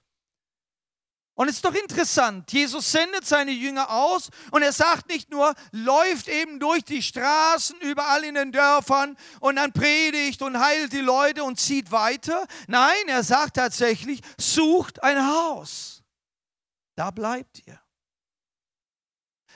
Und 1.36 1.48
es 1.48 1.56
ist 1.56 1.64
doch 1.64 1.74
interessant, 1.74 2.52
Jesus 2.52 2.92
sendet 2.92 3.26
seine 3.26 3.50
Jünger 3.50 3.90
aus 3.90 4.30
und 4.52 4.62
er 4.62 4.72
sagt 4.72 5.08
nicht 5.08 5.30
nur, 5.30 5.52
läuft 5.72 6.28
eben 6.28 6.60
durch 6.60 6.84
die 6.84 7.02
Straßen, 7.02 7.76
überall 7.80 8.22
in 8.22 8.36
den 8.36 8.52
Dörfern 8.52 9.16
und 9.40 9.56
dann 9.56 9.72
predigt 9.72 10.42
und 10.42 10.60
heilt 10.60 10.92
die 10.92 11.00
Leute 11.00 11.42
und 11.42 11.58
zieht 11.58 11.90
weiter. 11.90 12.46
Nein, 12.68 13.08
er 13.08 13.24
sagt 13.24 13.56
tatsächlich, 13.56 14.20
sucht 14.38 15.02
ein 15.02 15.26
Haus. 15.26 15.93
Da 16.94 17.10
bleibt 17.10 17.66
ihr. 17.66 17.80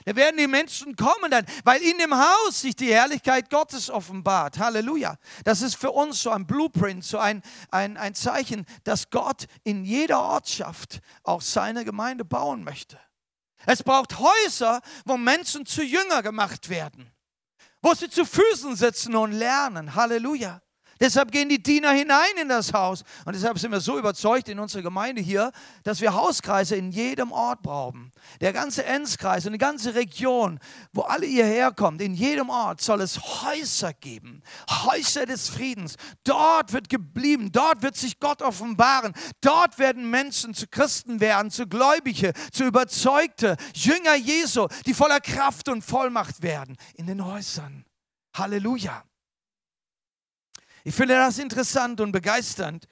Da 0.05 0.15
werden 0.15 0.37
die 0.37 0.47
Menschen 0.47 0.95
kommen 0.95 1.29
dann, 1.29 1.45
weil 1.63 1.81
in 1.81 1.97
dem 1.97 2.13
Haus 2.15 2.61
sich 2.61 2.75
die 2.75 2.91
Herrlichkeit 2.91 3.49
Gottes 3.49 3.89
offenbart. 3.89 4.57
Halleluja. 4.57 5.17
Das 5.43 5.61
ist 5.61 5.75
für 5.75 5.91
uns 5.91 6.21
so 6.21 6.29
ein 6.29 6.47
Blueprint, 6.47 7.03
so 7.03 7.17
ein, 7.17 7.43
ein, 7.69 7.97
ein 7.97 8.15
Zeichen, 8.15 8.65
dass 8.83 9.09
Gott 9.09 9.45
in 9.63 9.83
jeder 9.83 10.21
Ortschaft 10.21 11.01
auch 11.23 11.41
seine 11.41 11.83
Gemeinde 11.83 12.23
bauen 12.23 12.63
möchte. 12.63 12.97
Es 13.65 13.83
braucht 13.83 14.19
Häuser, 14.19 14.81
wo 15.05 15.17
Menschen 15.17 15.65
zu 15.65 15.83
Jünger 15.83 16.23
gemacht 16.23 16.69
werden, 16.69 17.11
wo 17.81 17.93
sie 17.93 18.09
zu 18.09 18.25
Füßen 18.25 18.75
sitzen 18.77 19.15
und 19.15 19.33
lernen. 19.33 19.95
Halleluja. 19.95 20.61
Deshalb 20.99 21.31
gehen 21.31 21.47
die 21.47 21.63
Diener 21.63 21.91
hinein 21.91 22.31
in 22.41 22.49
das 22.49 22.73
Haus. 22.73 23.03
Und 23.25 23.33
deshalb 23.33 23.57
sind 23.57 23.71
wir 23.71 23.79
so 23.79 23.97
überzeugt 23.97 24.49
in 24.49 24.59
unserer 24.59 24.81
Gemeinde 24.81 25.21
hier, 25.21 25.51
dass 25.83 26.01
wir 26.01 26.13
Hauskreise 26.13 26.75
in 26.75 26.91
jedem 26.91 27.31
Ort 27.31 27.61
brauchen. 27.61 28.11
Der 28.41 28.51
ganze 28.51 28.83
Enzkreis 28.83 29.45
und 29.45 29.53
die 29.53 29.57
ganze 29.57 29.95
Region, 29.95 30.59
wo 30.91 31.01
alle 31.01 31.25
hierher 31.25 31.71
kommt, 31.71 32.01
in 32.01 32.13
jedem 32.13 32.49
Ort 32.49 32.81
soll 32.81 33.01
es 33.01 33.17
Häuser 33.19 33.93
geben. 33.93 34.43
Häuser 34.69 35.25
des 35.25 35.47
Friedens. 35.47 35.95
Dort 36.25 36.73
wird 36.73 36.89
geblieben. 36.89 37.51
Dort 37.51 37.81
wird 37.81 37.95
sich 37.95 38.19
Gott 38.19 38.41
offenbaren. 38.41 39.13
Dort 39.41 39.79
werden 39.79 40.09
Menschen 40.09 40.53
zu 40.53 40.67
Christen 40.67 41.21
werden, 41.21 41.49
zu 41.49 41.65
Gläubige, 41.65 42.33
zu 42.51 42.65
Überzeugte, 42.65 43.55
Jünger 43.73 44.15
Jesu, 44.15 44.67
die 44.85 44.93
voller 44.93 45.21
Kraft 45.21 45.69
und 45.69 45.81
Vollmacht 45.81 46.43
werden. 46.43 46.75
In 46.95 47.07
den 47.07 47.23
Häusern. 47.23 47.85
Halleluja. 48.35 49.08
Ich 50.83 50.95
finde 50.95 51.15
das 51.15 51.39
interessant 51.39 51.99
und 52.01 52.11
begeisternd. 52.11 52.87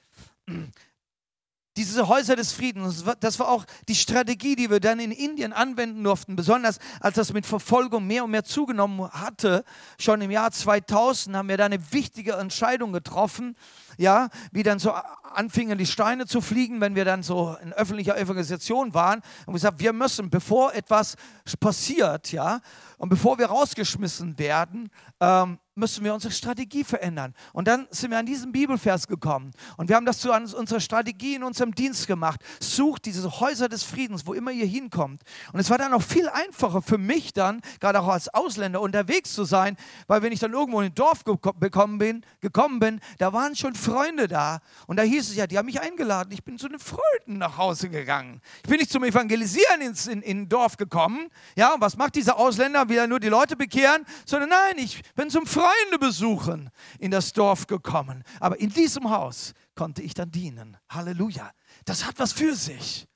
Diese 1.76 2.08
Häuser 2.08 2.34
des 2.34 2.52
Friedens, 2.52 3.04
das 3.20 3.38
war 3.38 3.48
auch 3.48 3.64
die 3.88 3.94
Strategie, 3.94 4.56
die 4.56 4.68
wir 4.68 4.80
dann 4.80 4.98
in 4.98 5.12
Indien 5.12 5.52
anwenden 5.52 6.02
durften, 6.02 6.34
besonders 6.34 6.80
als 6.98 7.14
das 7.14 7.32
mit 7.32 7.46
Verfolgung 7.46 8.04
mehr 8.04 8.24
und 8.24 8.32
mehr 8.32 8.42
zugenommen 8.42 9.08
hatte. 9.12 9.64
Schon 9.96 10.20
im 10.20 10.32
Jahr 10.32 10.50
2000 10.50 11.36
haben 11.36 11.48
wir 11.48 11.56
da 11.56 11.66
eine 11.66 11.92
wichtige 11.92 12.32
Entscheidung 12.32 12.92
getroffen, 12.92 13.54
ja, 13.96 14.28
wie 14.50 14.64
dann 14.64 14.80
so 14.80 14.92
anfingen 15.22 15.78
die 15.78 15.86
Steine 15.86 16.26
zu 16.26 16.40
fliegen, 16.40 16.80
wenn 16.80 16.96
wir 16.96 17.04
dann 17.04 17.22
so 17.22 17.56
in 17.62 17.72
öffentlicher 17.72 18.18
Evangelisation 18.18 18.92
waren. 18.92 19.20
Und 19.46 19.52
wir 19.52 19.52
gesagt, 19.54 19.78
wir 19.78 19.92
müssen, 19.92 20.30
bevor 20.30 20.74
etwas 20.74 21.14
passiert, 21.60 22.32
ja, 22.32 22.60
und 22.96 23.08
bevor 23.08 23.38
wir 23.38 23.46
rausgeschmissen 23.46 24.36
werden, 24.40 24.90
ähm, 25.20 25.60
müssen 25.78 26.04
wir 26.04 26.12
unsere 26.12 26.32
Strategie 26.32 26.84
verändern. 26.84 27.34
Und 27.52 27.68
dann 27.68 27.86
sind 27.90 28.10
wir 28.10 28.18
an 28.18 28.26
diesen 28.26 28.52
Bibelvers 28.52 29.06
gekommen. 29.06 29.52
Und 29.76 29.88
wir 29.88 29.96
haben 29.96 30.04
das 30.04 30.18
zu 30.18 30.32
unserer 30.32 30.80
Strategie 30.80 31.36
in 31.36 31.44
unserem 31.44 31.74
Dienst 31.74 32.06
gemacht. 32.06 32.40
Sucht 32.60 33.06
diese 33.06 33.40
Häuser 33.40 33.68
des 33.68 33.84
Friedens, 33.84 34.26
wo 34.26 34.34
immer 34.34 34.50
ihr 34.50 34.66
hinkommt. 34.66 35.22
Und 35.52 35.60
es 35.60 35.70
war 35.70 35.78
dann 35.78 35.92
auch 35.94 36.02
viel 36.02 36.28
einfacher 36.28 36.82
für 36.82 36.98
mich 36.98 37.32
dann, 37.32 37.62
gerade 37.80 38.00
auch 38.00 38.08
als 38.08 38.32
Ausländer, 38.34 38.80
unterwegs 38.80 39.32
zu 39.32 39.44
sein, 39.44 39.76
weil 40.06 40.22
wenn 40.22 40.32
ich 40.32 40.40
dann 40.40 40.52
irgendwo 40.52 40.80
in 40.80 40.86
ein 40.86 40.94
Dorf 40.94 41.24
gekommen 41.24 41.98
bin, 41.98 42.26
gekommen 42.40 42.80
bin, 42.80 43.00
da 43.18 43.32
waren 43.32 43.54
schon 43.54 43.74
Freunde 43.74 44.28
da. 44.28 44.60
Und 44.86 44.96
da 44.96 45.02
hieß 45.02 45.30
es 45.30 45.36
ja, 45.36 45.46
die 45.46 45.56
haben 45.56 45.66
mich 45.66 45.80
eingeladen. 45.80 46.32
Ich 46.32 46.44
bin 46.44 46.58
zu 46.58 46.68
den 46.68 46.80
Freunden 46.80 47.38
nach 47.38 47.56
Hause 47.56 47.88
gegangen. 47.88 48.40
Ich 48.62 48.68
bin 48.68 48.78
nicht 48.78 48.90
zum 48.90 49.04
Evangelisieren 49.04 49.80
ins 49.80 50.06
in, 50.06 50.22
in 50.22 50.42
ein 50.42 50.48
Dorf 50.48 50.76
gekommen. 50.76 51.28
Ja, 51.56 51.74
und 51.74 51.80
was 51.80 51.96
macht 51.96 52.16
dieser 52.16 52.36
Ausländer? 52.38 52.88
Will 52.88 52.98
er 52.98 53.06
nur 53.06 53.20
die 53.20 53.28
Leute 53.28 53.56
bekehren? 53.56 54.04
Sondern 54.26 54.50
nein, 54.50 54.78
ich 54.78 55.02
bin 55.14 55.30
zum 55.30 55.46
Freund 55.46 55.67
Freunde 55.68 55.98
besuchen 55.98 56.70
in 56.98 57.10
das 57.10 57.32
Dorf 57.32 57.66
gekommen. 57.66 58.22
Aber 58.40 58.58
in 58.58 58.70
diesem 58.70 59.10
Haus 59.10 59.52
konnte 59.74 60.02
ich 60.02 60.14
dann 60.14 60.30
dienen. 60.30 60.76
Halleluja. 60.88 61.52
Das 61.84 62.04
hat 62.06 62.18
was 62.18 62.32
für 62.32 62.54
sich. 62.54 63.06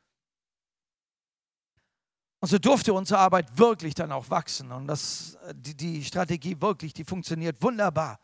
Und 2.41 2.49
so 2.49 2.59
durfte 2.59 2.93
unsere 2.93 3.21
Arbeit 3.21 3.57
wirklich 3.57 3.95
dann 3.95 4.11
auch 4.13 4.29
wachsen. 4.29 4.73
Und 4.73 4.89
das, 4.89 5.39
die, 5.55 5.77
die 5.77 6.05
Strategie 6.05 6.61
wirklich, 6.61 6.93
die 6.93 7.05
funktioniert 7.05 7.63
wunderbar. 7.63 8.19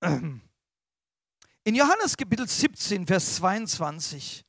In 0.02 1.74
Johannes 1.74 2.16
Kapitel 2.16 2.48
17, 2.48 3.06
Vers 3.06 3.36
22, 3.36 4.44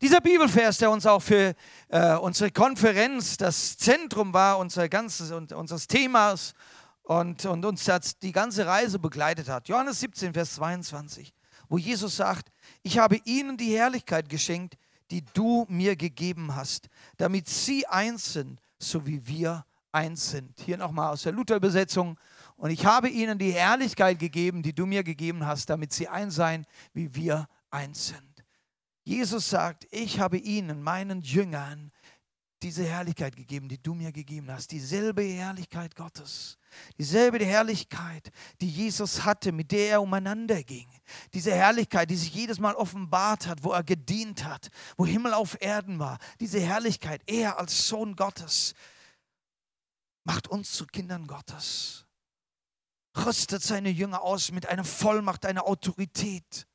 dieser 0.00 0.20
Bibelvers, 0.20 0.78
der 0.78 0.90
uns 0.90 1.04
auch 1.06 1.20
für 1.20 1.54
äh, 1.88 2.14
unsere 2.14 2.52
Konferenz 2.52 3.36
das 3.36 3.76
Zentrum 3.76 4.32
war, 4.32 4.58
unser 4.58 4.88
ganzes, 4.88 5.32
unseres 5.32 5.88
Themas 5.88 6.54
und, 7.08 7.46
und 7.46 7.64
uns 7.64 7.86
jetzt 7.86 8.22
die 8.22 8.32
ganze 8.32 8.66
Reise 8.66 8.98
begleitet 8.98 9.48
hat. 9.48 9.66
Johannes 9.68 10.00
17, 10.00 10.34
Vers 10.34 10.56
22, 10.56 11.32
wo 11.70 11.78
Jesus 11.78 12.16
sagt, 12.16 12.52
ich 12.82 12.98
habe 12.98 13.16
ihnen 13.24 13.56
die 13.56 13.74
Herrlichkeit 13.74 14.28
geschenkt, 14.28 14.76
die 15.10 15.24
du 15.32 15.64
mir 15.70 15.96
gegeben 15.96 16.54
hast, 16.54 16.88
damit 17.16 17.48
sie 17.48 17.86
eins 17.86 18.34
sind, 18.34 18.60
so 18.78 19.06
wie 19.06 19.26
wir 19.26 19.64
eins 19.90 20.32
sind. 20.32 20.52
Hier 20.60 20.76
nochmal 20.76 21.14
aus 21.14 21.22
der 21.22 21.32
Luther-Übersetzung. 21.32 22.18
Und 22.56 22.70
ich 22.70 22.84
habe 22.84 23.08
ihnen 23.08 23.38
die 23.38 23.52
Herrlichkeit 23.52 24.18
gegeben, 24.18 24.62
die 24.62 24.74
du 24.74 24.84
mir 24.84 25.02
gegeben 25.02 25.46
hast, 25.46 25.70
damit 25.70 25.94
sie 25.94 26.08
eins 26.08 26.34
seien, 26.34 26.66
wie 26.92 27.14
wir 27.14 27.48
eins 27.70 28.08
sind. 28.08 28.44
Jesus 29.02 29.48
sagt, 29.48 29.86
ich 29.90 30.20
habe 30.20 30.36
ihnen, 30.36 30.82
meinen 30.82 31.22
Jüngern, 31.22 31.90
diese 32.62 32.84
Herrlichkeit 32.84 33.36
gegeben, 33.36 33.68
die 33.68 33.80
du 33.80 33.94
mir 33.94 34.12
gegeben 34.12 34.50
hast. 34.50 34.70
Dieselbe 34.70 35.22
Herrlichkeit 35.22 35.94
Gottes. 35.94 36.58
Dieselbe 36.98 37.44
Herrlichkeit, 37.44 38.30
die 38.60 38.68
Jesus 38.68 39.24
hatte, 39.24 39.52
mit 39.52 39.72
der 39.72 39.90
er 39.90 40.02
umeinander 40.02 40.62
ging. 40.62 40.88
Diese 41.34 41.52
Herrlichkeit, 41.52 42.10
die 42.10 42.16
sich 42.16 42.34
jedes 42.34 42.58
Mal 42.58 42.74
offenbart 42.74 43.46
hat, 43.46 43.64
wo 43.64 43.72
er 43.72 43.82
gedient 43.82 44.44
hat, 44.44 44.68
wo 44.96 45.06
Himmel 45.06 45.34
auf 45.34 45.60
Erden 45.60 45.98
war. 45.98 46.18
Diese 46.40 46.60
Herrlichkeit, 46.60 47.22
er 47.26 47.58
als 47.58 47.88
Sohn 47.88 48.16
Gottes, 48.16 48.74
macht 50.24 50.48
uns 50.48 50.72
zu 50.72 50.86
Kindern 50.86 51.26
Gottes. 51.26 52.04
Rüstet 53.16 53.62
seine 53.62 53.88
Jünger 53.88 54.22
aus 54.22 54.52
mit 54.52 54.66
einer 54.66 54.84
Vollmacht, 54.84 55.46
einer 55.46 55.66
Autorität. 55.66 56.67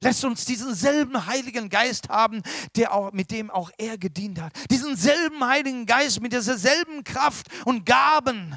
Lässt 0.00 0.24
uns 0.24 0.44
diesen 0.44 0.74
selben 0.74 1.26
Heiligen 1.26 1.68
Geist 1.68 2.08
haben, 2.08 2.42
der 2.76 2.94
auch, 2.94 3.12
mit 3.12 3.30
dem 3.32 3.50
auch 3.50 3.70
er 3.78 3.98
gedient 3.98 4.40
hat. 4.40 4.52
Diesen 4.70 4.96
selben 4.96 5.44
Heiligen 5.44 5.86
Geist 5.86 6.20
mit 6.20 6.32
dieser 6.32 6.56
selben 6.56 7.02
Kraft 7.02 7.48
und 7.64 7.84
Gaben, 7.84 8.56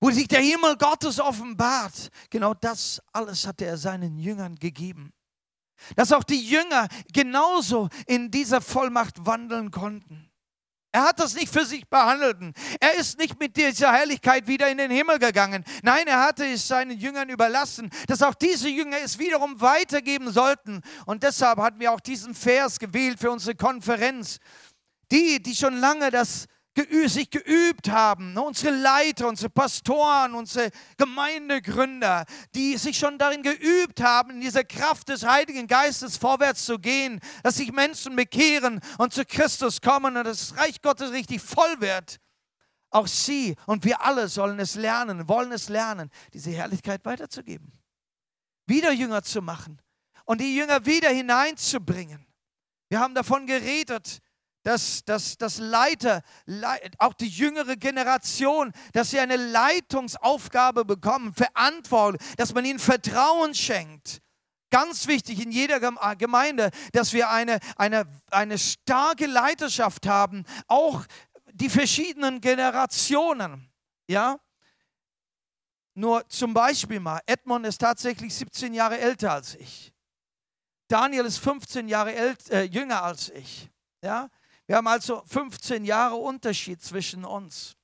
wo 0.00 0.10
sich 0.10 0.26
der 0.26 0.40
Himmel 0.40 0.76
Gottes 0.76 1.20
offenbart. 1.20 2.10
Genau 2.28 2.54
das 2.54 3.00
alles 3.12 3.46
hat 3.46 3.62
er 3.62 3.76
seinen 3.76 4.18
Jüngern 4.18 4.56
gegeben. 4.56 5.12
Dass 5.94 6.12
auch 6.12 6.24
die 6.24 6.42
Jünger 6.42 6.88
genauso 7.12 7.88
in 8.06 8.30
dieser 8.30 8.60
Vollmacht 8.60 9.26
wandeln 9.26 9.70
konnten. 9.70 10.30
Er 10.94 11.02
hat 11.02 11.18
das 11.18 11.34
nicht 11.34 11.52
für 11.52 11.66
sich 11.66 11.88
behandelt. 11.88 12.36
Er 12.78 12.94
ist 12.94 13.18
nicht 13.18 13.40
mit 13.40 13.56
dieser 13.56 13.92
Herrlichkeit 13.92 14.46
wieder 14.46 14.70
in 14.70 14.78
den 14.78 14.92
Himmel 14.92 15.18
gegangen. 15.18 15.64
Nein, 15.82 16.06
er 16.06 16.20
hatte 16.20 16.46
es 16.46 16.68
seinen 16.68 16.96
Jüngern 16.96 17.28
überlassen, 17.30 17.90
dass 18.06 18.22
auch 18.22 18.34
diese 18.34 18.68
Jünger 18.68 18.98
es 19.02 19.18
wiederum 19.18 19.60
weitergeben 19.60 20.30
sollten. 20.30 20.82
Und 21.04 21.24
deshalb 21.24 21.58
hatten 21.58 21.80
wir 21.80 21.90
auch 21.90 21.98
diesen 21.98 22.32
Vers 22.32 22.78
gewählt 22.78 23.18
für 23.18 23.32
unsere 23.32 23.56
Konferenz. 23.56 24.38
Die, 25.10 25.42
die 25.42 25.56
schon 25.56 25.78
lange 25.78 26.12
das 26.12 26.46
geü 26.74 27.08
sich 27.08 27.30
geübt 27.30 27.88
haben, 27.88 28.32
ne, 28.34 28.42
unsere 28.42 28.74
Leiter, 28.74 29.28
unsere 29.28 29.50
Pastoren, 29.50 30.34
unsere 30.34 30.70
Gemeindegründer, 30.96 32.24
die 32.54 32.76
sich 32.76 32.98
schon 32.98 33.16
darin 33.18 33.42
geübt 33.42 34.00
haben, 34.00 34.30
in 34.30 34.40
dieser 34.40 34.64
Kraft 34.64 35.08
des 35.08 35.24
Heiligen 35.24 35.66
Geistes 35.66 36.16
vorwärts 36.16 36.64
zu 36.64 36.78
gehen, 36.78 37.20
dass 37.42 37.56
sich 37.56 37.72
Menschen 37.72 38.16
bekehren 38.16 38.80
und 38.98 39.12
zu 39.12 39.24
Christus 39.24 39.80
kommen 39.80 40.16
und 40.16 40.24
das 40.24 40.56
Reich 40.56 40.82
Gottes 40.82 41.12
richtig 41.12 41.40
voll 41.40 41.80
wird. 41.80 42.18
Auch 42.90 43.06
sie 43.06 43.56
und 43.66 43.84
wir 43.84 44.02
alle 44.02 44.28
sollen 44.28 44.60
es 44.60 44.74
lernen, 44.74 45.28
wollen 45.28 45.52
es 45.52 45.68
lernen, 45.68 46.10
diese 46.32 46.50
Herrlichkeit 46.50 47.04
weiterzugeben, 47.04 47.72
wieder 48.66 48.92
Jünger 48.92 49.22
zu 49.22 49.42
machen 49.42 49.80
und 50.24 50.40
die 50.40 50.54
Jünger 50.54 50.86
wieder 50.86 51.10
hineinzubringen. 51.10 52.26
Wir 52.88 53.00
haben 53.00 53.14
davon 53.14 53.46
geredet, 53.46 54.20
dass, 54.64 55.04
dass, 55.04 55.36
dass 55.36 55.58
Leiter, 55.58 56.22
auch 56.98 57.14
die 57.14 57.28
jüngere 57.28 57.76
Generation, 57.76 58.72
dass 58.92 59.10
sie 59.10 59.20
eine 59.20 59.36
Leitungsaufgabe 59.36 60.84
bekommen, 60.84 61.32
Verantwortung, 61.34 62.20
dass 62.36 62.52
man 62.54 62.64
ihnen 62.64 62.78
Vertrauen 62.78 63.54
schenkt. 63.54 64.20
Ganz 64.70 65.06
wichtig 65.06 65.40
in 65.40 65.52
jeder 65.52 65.80
äh, 65.80 66.16
Gemeinde, 66.16 66.70
dass 66.92 67.12
wir 67.12 67.30
eine, 67.30 67.60
eine, 67.76 68.06
eine 68.30 68.58
starke 68.58 69.26
Leiterschaft 69.26 70.06
haben, 70.06 70.44
auch 70.66 71.04
die 71.52 71.68
verschiedenen 71.68 72.40
Generationen. 72.40 73.70
Ja? 74.08 74.40
Nur 75.94 76.28
zum 76.28 76.54
Beispiel 76.54 76.98
mal, 76.98 77.20
Edmund 77.26 77.66
ist 77.66 77.80
tatsächlich 77.80 78.34
17 78.34 78.74
Jahre 78.74 78.98
älter 78.98 79.32
als 79.32 79.54
ich. 79.54 79.92
Daniel 80.88 81.26
ist 81.26 81.38
15 81.38 81.86
Jahre 81.86 82.14
ält, 82.14 82.50
äh, 82.50 82.62
jünger 82.62 83.02
als 83.02 83.28
ich. 83.28 83.70
Ja? 84.02 84.28
Wir 84.66 84.76
haben 84.76 84.86
also 84.86 85.22
15 85.26 85.84
Jahre 85.84 86.16
Unterschied 86.16 86.82
zwischen 86.82 87.24
uns. 87.24 87.76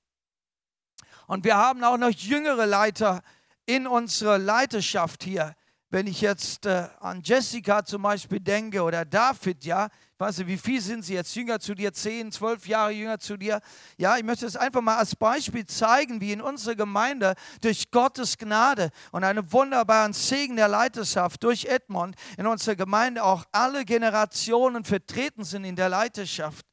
Und 1.27 1.45
wir 1.45 1.57
haben 1.57 1.85
auch 1.85 1.99
noch 1.99 2.11
jüngere 2.11 2.67
Leiter 2.67 3.23
in 3.67 3.87
unserer 3.87 4.39
Leiterschaft 4.39 5.23
hier. 5.23 5.55
Wenn 5.91 6.07
ich 6.07 6.21
jetzt 6.21 6.67
äh, 6.67 6.89
an 7.01 7.21
Jessica 7.23 7.85
zum 7.85 8.03
Beispiel 8.03 8.41
denke 8.41 8.83
oder 8.83 9.05
David, 9.05 9.65
ja, 9.65 9.87
ich 9.87 10.21
weiß 10.21 10.39
nicht, 10.39 10.47
wie 10.47 10.57
viel 10.57 10.81
sind 10.81 11.05
sie 11.05 11.15
jetzt 11.15 11.35
jünger 11.35 11.59
zu 11.59 11.75
dir? 11.75 11.93
Zehn, 11.93 12.31
zwölf 12.31 12.67
Jahre 12.67 12.93
jünger 12.93 13.19
zu 13.19 13.37
dir? 13.37 13.61
Ja, 13.97 14.17
ich 14.17 14.23
möchte 14.23 14.47
es 14.47 14.57
einfach 14.57 14.83
mal 14.83 14.99
als 14.99 15.17
Beispiel 15.17 15.67
zeigen, 15.67 16.21
wie 16.21 16.33
in 16.33 16.41
unserer 16.41 16.77
Gemeinde 16.77 17.35
durch 17.61 17.91
Gottes 17.91 18.39
Gnade 18.39 18.91
und 19.11 19.25
einen 19.25 19.53
wunderbaren 19.53 20.13
Segen 20.13 20.57
der 20.57 20.69
Leiterschaft 20.69 21.43
durch 21.43 21.65
Edmund 21.65 22.15
in 22.39 22.47
unserer 22.47 22.77
Gemeinde 22.77 23.25
auch 23.25 23.45
alle 23.51 23.85
Generationen 23.85 24.85
vertreten 24.85 25.43
sind 25.45 25.65
in 25.65 25.75
der 25.75 25.89
Leiterschaft. 25.89 26.70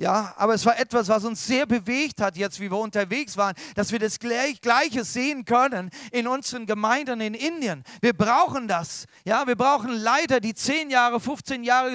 Ja, 0.00 0.32
aber 0.38 0.54
es 0.54 0.64
war 0.64 0.78
etwas, 0.78 1.08
was 1.08 1.26
uns 1.26 1.46
sehr 1.46 1.66
bewegt 1.66 2.22
hat, 2.22 2.34
jetzt 2.34 2.58
wie 2.58 2.70
wir 2.70 2.78
unterwegs 2.78 3.36
waren, 3.36 3.54
dass 3.74 3.92
wir 3.92 3.98
das 3.98 4.18
Gleiche 4.18 5.04
sehen 5.04 5.44
können 5.44 5.90
in 6.10 6.26
unseren 6.26 6.64
Gemeinden 6.64 7.20
in 7.20 7.34
Indien. 7.34 7.84
Wir 8.00 8.14
brauchen 8.14 8.66
das. 8.66 9.04
Ja, 9.26 9.46
wir 9.46 9.56
brauchen 9.56 9.90
Leiter, 9.92 10.40
die 10.40 10.54
10 10.54 10.88
Jahre, 10.88 11.20
15 11.20 11.64
Jahre 11.64 11.90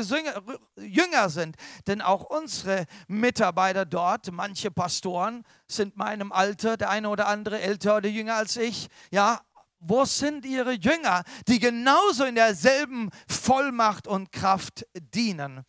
jünger 0.77 1.29
sind. 1.31 1.55
Denn 1.87 1.99
auch 2.03 2.25
unsere 2.25 2.85
Mitarbeiter 3.07 3.85
dort, 3.85 4.31
manche 4.31 4.69
Pastoren 4.69 5.43
sind 5.67 5.97
meinem 5.97 6.31
Alter, 6.31 6.77
der 6.77 6.91
eine 6.91 7.09
oder 7.09 7.25
andere 7.25 7.59
älter 7.59 7.97
oder 7.97 8.09
jünger 8.09 8.35
als 8.35 8.55
ich. 8.55 8.87
Ja, 9.09 9.41
wo 9.79 10.05
sind 10.05 10.45
ihre 10.45 10.73
Jünger, 10.73 11.23
die 11.47 11.57
genauso 11.57 12.25
in 12.25 12.35
derselben 12.35 13.09
Vollmacht 13.27 14.07
und 14.07 14.31
Kraft 14.31 14.85
dienen? 14.93 15.65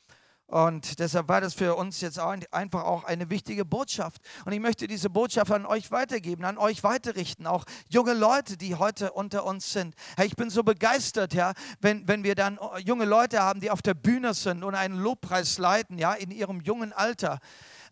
Und 0.48 1.00
deshalb 1.00 1.28
war 1.28 1.40
das 1.40 1.54
für 1.54 1.74
uns 1.74 2.00
jetzt 2.00 2.20
auch 2.20 2.34
einfach 2.52 2.84
auch 2.84 3.02
eine 3.02 3.30
wichtige 3.30 3.64
Botschaft. 3.64 4.22
Und 4.44 4.52
ich 4.52 4.60
möchte 4.60 4.86
diese 4.86 5.10
Botschaft 5.10 5.50
an 5.50 5.66
euch 5.66 5.90
weitergeben, 5.90 6.44
an 6.44 6.56
euch 6.56 6.84
weiterrichten, 6.84 7.48
auch 7.48 7.64
junge 7.88 8.14
Leute, 8.14 8.56
die 8.56 8.76
heute 8.76 9.12
unter 9.12 9.44
uns 9.44 9.72
sind. 9.72 9.96
Hey, 10.16 10.26
ich 10.26 10.36
bin 10.36 10.48
so 10.48 10.62
begeistert, 10.62 11.34
ja, 11.34 11.52
wenn, 11.80 12.06
wenn 12.06 12.22
wir 12.22 12.36
dann 12.36 12.60
junge 12.84 13.06
Leute 13.06 13.40
haben, 13.42 13.60
die 13.60 13.72
auf 13.72 13.82
der 13.82 13.94
Bühne 13.94 14.34
sind 14.34 14.62
und 14.62 14.76
einen 14.76 14.98
Lobpreis 14.98 15.58
leiten, 15.58 15.98
ja, 15.98 16.12
in 16.12 16.30
ihrem 16.30 16.60
jungen 16.60 16.92
Alter 16.92 17.40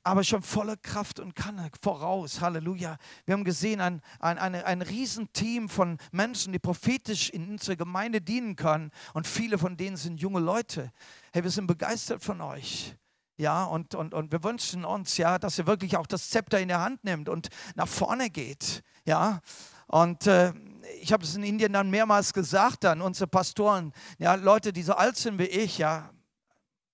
aber 0.04 0.23
schon 0.23 0.42
voller 0.42 0.76
Kraft 0.76 1.18
und 1.18 1.34
Kanne 1.34 1.70
voraus. 1.82 2.40
Halleluja. 2.40 2.99
Wir 3.25 3.32
haben 3.32 3.44
gesehen, 3.44 3.80
ein, 3.80 4.02
ein, 4.20 4.38
ein, 4.38 4.54
ein 4.54 4.82
Riesenteam 4.82 5.68
von 5.68 5.99
Menschen, 6.12 6.52
die 6.52 6.58
prophetisch 6.58 7.30
in 7.30 7.50
unserer 7.50 7.76
Gemeinde 7.76 8.20
dienen 8.20 8.54
können. 8.54 8.90
Und 9.14 9.26
viele 9.26 9.58
von 9.58 9.76
denen 9.76 9.96
sind 9.96 10.20
junge 10.20 10.40
Leute. 10.40 10.92
Hey, 11.32 11.42
wir 11.42 11.50
sind 11.50 11.66
begeistert 11.66 12.23
von 12.23 12.40
euch. 12.42 12.94
Ja, 13.37 13.64
und, 13.64 13.94
und, 13.94 14.14
und 14.14 14.30
wir 14.30 14.44
wünschen 14.44 14.84
uns, 14.84 15.16
ja, 15.16 15.38
dass 15.38 15.58
ihr 15.58 15.66
wirklich 15.66 15.96
auch 15.96 16.06
das 16.06 16.30
Zepter 16.30 16.61
in 16.61 16.68
der 16.68 16.80
Hand 16.80 17.02
nimmt 17.02 17.28
und 17.28 17.49
nach 17.75 17.88
vorne 17.88 18.30
geht. 18.30 18.82
Ja, 19.06 19.40
und 19.88 20.26
äh, 20.26 20.52
ich 21.00 21.12
habe 21.12 21.25
es 21.25 21.34
in 21.34 21.42
Indien 21.42 21.73
dann 21.73 21.90
mehrmals 21.90 22.32
gesagt, 22.32 22.84
dann 22.84 23.00
unsere 23.00 23.26
Pastoren, 23.26 23.92
ja, 24.18 24.34
Leute, 24.34 24.73
die 24.73 24.82
so 24.82 24.92
alt 24.92 25.16
sind 25.16 25.38
wie 25.38 25.44
ich, 25.44 25.78
ja, 25.78 26.11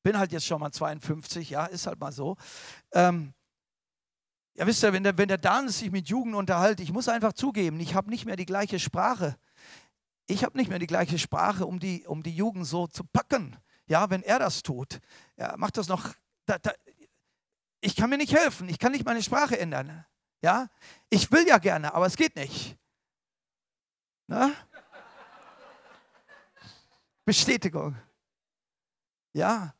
bin 0.03 0.19
halt 0.19 0.33
jetzt 0.33 0.47
schon 0.47 0.61
mal 0.61 0.73
52, 0.73 1.51
ja, 1.51 1.67
ist 1.67 1.87
halt 1.87 2.01
mal 2.01 2.13
so. 2.13 2.37
Ähm, 2.93 3.35
ja, 4.55 4.67
wisst 4.67 4.83
ihr, 4.83 4.93
wenn 4.93 5.05
der, 5.05 5.17
wenn 5.17 5.29
der 5.29 5.39
Dan 5.39 5.69
sich 5.69 5.91
mit 5.91 6.09
Jugend 6.09 6.35
unterhält, 6.35 6.81
ich 6.81 6.93
muss 6.93 7.09
einfach 7.09 7.33
zugeben, 7.33 7.81
ich 7.81 7.95
habe 7.95 8.11
nicht 8.11 8.27
mehr 8.27 8.37
die 8.37 8.47
gleiche 8.47 8.79
Sprache. 8.79 9.39
Ich 10.27 10.45
habe 10.45 10.57
nicht 10.59 10.69
mehr 10.69 10.79
die 10.79 10.87
gleiche 10.87 11.19
Sprache, 11.19 11.67
um 11.67 11.81
die, 11.81 12.07
um 12.07 12.23
die 12.23 12.35
Jugend 12.35 12.67
so 12.67 12.87
zu 12.87 13.05
packen. 13.05 13.57
Ja, 13.87 14.11
wenn 14.11 14.23
er 14.23 14.39
das 14.39 14.63
tut, 14.63 15.01
ja, 15.37 15.57
macht 15.57 15.77
das 15.77 15.89
noch. 15.89 16.15
Da, 16.47 16.59
da, 16.59 16.73
ich 17.81 17.97
kann 17.97 18.11
mir 18.11 18.19
nicht 18.19 18.37
helfen, 18.37 18.69
ich 18.69 18.79
kann 18.79 18.93
nicht 18.93 19.05
meine 19.05 19.23
Sprache 19.23 19.59
ändern. 19.59 20.05
Ja, 20.43 20.69
ich 21.09 21.31
will 21.33 21.47
ja 21.47 21.59
gerne, 21.59 21.93
aber 21.95 22.07
es 22.07 22.17
geht 22.17 22.37
nicht. 22.37 22.77
Na? 24.27 24.53
Bestätigung. 27.25 27.97
Ja, 29.33 29.75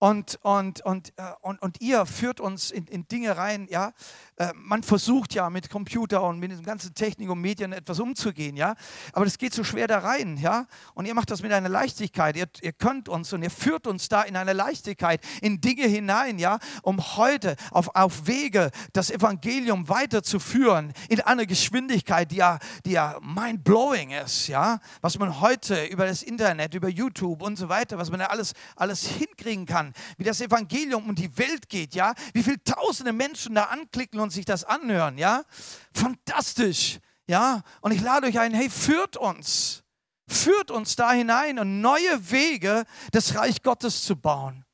und, 0.00 0.38
und, 0.42 0.80
und, 0.86 1.12
äh, 1.18 1.22
und, 1.42 1.60
und 1.60 1.82
ihr 1.82 2.06
führt 2.06 2.40
uns 2.40 2.70
in, 2.70 2.86
in 2.86 3.06
Dinge 3.06 3.36
rein, 3.36 3.68
ja. 3.70 3.92
Äh, 4.36 4.50
man 4.54 4.82
versucht 4.82 5.34
ja 5.34 5.50
mit 5.50 5.68
Computer 5.68 6.22
und 6.22 6.38
mit 6.38 6.50
den 6.50 6.62
ganzen 6.62 6.94
Technik 6.94 7.28
und 7.28 7.38
Medien 7.38 7.74
etwas 7.74 8.00
umzugehen, 8.00 8.56
ja. 8.56 8.76
Aber 9.12 9.26
das 9.26 9.36
geht 9.36 9.52
so 9.52 9.62
schwer 9.62 9.88
da 9.88 9.98
rein, 9.98 10.38
ja. 10.38 10.66
Und 10.94 11.04
ihr 11.04 11.12
macht 11.12 11.30
das 11.30 11.42
mit 11.42 11.52
einer 11.52 11.68
Leichtigkeit. 11.68 12.34
Ihr, 12.38 12.46
ihr 12.62 12.72
könnt 12.72 13.10
uns 13.10 13.30
und 13.34 13.42
ihr 13.42 13.50
führt 13.50 13.86
uns 13.86 14.08
da 14.08 14.22
in 14.22 14.36
eine 14.36 14.54
Leichtigkeit, 14.54 15.20
in 15.42 15.60
Dinge 15.60 15.86
hinein, 15.86 16.38
ja, 16.38 16.60
um 16.82 17.16
heute 17.18 17.56
auf, 17.70 17.94
auf 17.94 18.26
Wege 18.26 18.70
das 18.94 19.10
Evangelium 19.10 19.90
weiterzuführen 19.90 20.94
in 21.10 21.20
einer 21.20 21.44
Geschwindigkeit, 21.44 22.30
die 22.30 22.36
ja, 22.36 22.58
die 22.86 22.92
ja 22.92 23.18
mind-blowing 23.20 24.12
ist, 24.12 24.48
ja. 24.48 24.80
Was 25.02 25.18
man 25.18 25.42
heute 25.42 25.84
über 25.84 26.06
das 26.06 26.22
Internet, 26.22 26.72
über 26.72 26.88
YouTube 26.88 27.42
und 27.42 27.56
so 27.56 27.68
weiter, 27.68 27.98
was 27.98 28.08
man 28.10 28.20
da 28.20 28.26
alles, 28.28 28.54
alles 28.76 29.06
hinkriegen 29.06 29.66
kann 29.66 29.89
wie 30.16 30.24
das 30.24 30.40
Evangelium 30.40 31.08
um 31.08 31.14
die 31.14 31.36
Welt 31.38 31.68
geht, 31.68 31.94
ja, 31.94 32.14
wie 32.32 32.42
viele 32.42 32.62
tausende 32.62 33.12
Menschen 33.12 33.54
da 33.54 33.64
anklicken 33.64 34.20
und 34.20 34.30
sich 34.30 34.44
das 34.44 34.64
anhören, 34.64 35.18
ja, 35.18 35.44
fantastisch, 35.92 36.98
ja, 37.26 37.62
und 37.80 37.92
ich 37.92 38.00
lade 38.00 38.26
euch 38.26 38.38
ein, 38.38 38.52
hey, 38.52 38.68
führt 38.68 39.16
uns, 39.16 39.84
führt 40.26 40.70
uns 40.70 40.96
da 40.96 41.12
hinein 41.12 41.58
und 41.58 41.80
neue 41.80 42.30
Wege 42.30 42.84
des 43.14 43.34
Reich 43.36 43.62
Gottes 43.62 44.04
zu 44.04 44.16
bauen. 44.16 44.64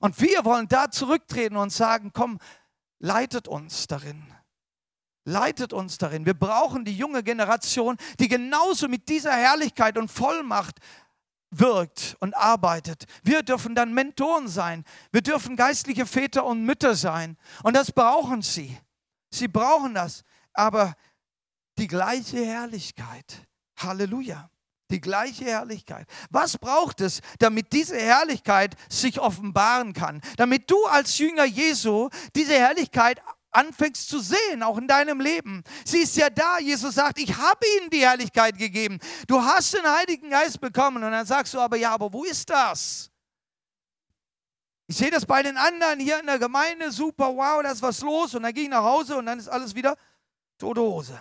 Und 0.00 0.20
wir 0.20 0.44
wollen 0.44 0.68
da 0.68 0.90
zurücktreten 0.90 1.56
und 1.56 1.70
sagen, 1.70 2.12
komm, 2.12 2.38
leitet 2.98 3.48
uns 3.48 3.86
darin. 3.86 4.32
Leitet 5.24 5.72
uns 5.72 5.98
darin. 5.98 6.24
Wir 6.24 6.34
brauchen 6.34 6.84
die 6.84 6.96
junge 6.96 7.22
Generation, 7.22 7.96
die 8.18 8.28
genauso 8.28 8.88
mit 8.88 9.08
dieser 9.08 9.32
Herrlichkeit 9.32 9.98
und 9.98 10.10
Vollmacht 10.10 10.78
wirkt 11.50 12.16
und 12.20 12.36
arbeitet. 12.36 13.04
Wir 13.22 13.42
dürfen 13.42 13.74
dann 13.74 13.94
Mentoren 13.94 14.48
sein. 14.48 14.84
Wir 15.12 15.22
dürfen 15.22 15.56
geistliche 15.56 16.06
Väter 16.06 16.44
und 16.44 16.64
Mütter 16.64 16.94
sein. 16.94 17.36
Und 17.62 17.74
das 17.74 17.92
brauchen 17.92 18.42
sie. 18.42 18.76
Sie 19.30 19.48
brauchen 19.48 19.94
das. 19.94 20.24
Aber 20.52 20.94
die 21.78 21.86
gleiche 21.86 22.44
Herrlichkeit. 22.44 23.46
Halleluja. 23.76 24.50
Die 24.90 25.00
gleiche 25.00 25.44
Herrlichkeit. 25.44 26.06
Was 26.30 26.56
braucht 26.56 27.02
es, 27.02 27.20
damit 27.38 27.72
diese 27.74 27.98
Herrlichkeit 27.98 28.74
sich 28.88 29.20
offenbaren 29.20 29.92
kann? 29.92 30.22
Damit 30.38 30.70
du 30.70 30.82
als 30.86 31.18
Jünger 31.18 31.44
Jesu 31.44 32.08
diese 32.34 32.54
Herrlichkeit 32.54 33.20
anfängst 33.50 34.08
zu 34.08 34.20
sehen, 34.20 34.62
auch 34.62 34.78
in 34.78 34.86
deinem 34.86 35.20
Leben. 35.20 35.62
Sie 35.84 35.98
ist 35.98 36.16
ja 36.16 36.30
da. 36.30 36.58
Jesus 36.58 36.94
sagt, 36.94 37.18
ich 37.18 37.36
habe 37.36 37.64
ihnen 37.78 37.90
die 37.90 38.00
Herrlichkeit 38.00 38.58
gegeben. 38.58 38.98
Du 39.26 39.42
hast 39.42 39.74
den 39.74 39.86
Heiligen 39.86 40.30
Geist 40.30 40.60
bekommen. 40.60 41.02
Und 41.02 41.12
dann 41.12 41.26
sagst 41.26 41.54
du 41.54 41.60
aber, 41.60 41.76
ja, 41.76 41.92
aber 41.92 42.12
wo 42.12 42.24
ist 42.24 42.48
das? 42.50 43.10
Ich 44.86 44.96
sehe 44.96 45.10
das 45.10 45.26
bei 45.26 45.42
den 45.42 45.56
anderen 45.56 46.00
hier 46.00 46.18
in 46.18 46.26
der 46.26 46.38
Gemeinde, 46.38 46.90
super, 46.90 47.34
wow, 47.36 47.62
da 47.62 47.70
ist 47.70 47.82
was 47.82 48.00
los. 48.00 48.34
Und 48.34 48.42
dann 48.42 48.54
gehe 48.54 48.64
ich 48.64 48.70
nach 48.70 48.82
Hause 48.82 49.16
und 49.16 49.26
dann 49.26 49.38
ist 49.38 49.48
alles 49.48 49.74
wieder 49.74 49.96
tote 50.58 50.80
Hose. 50.80 51.20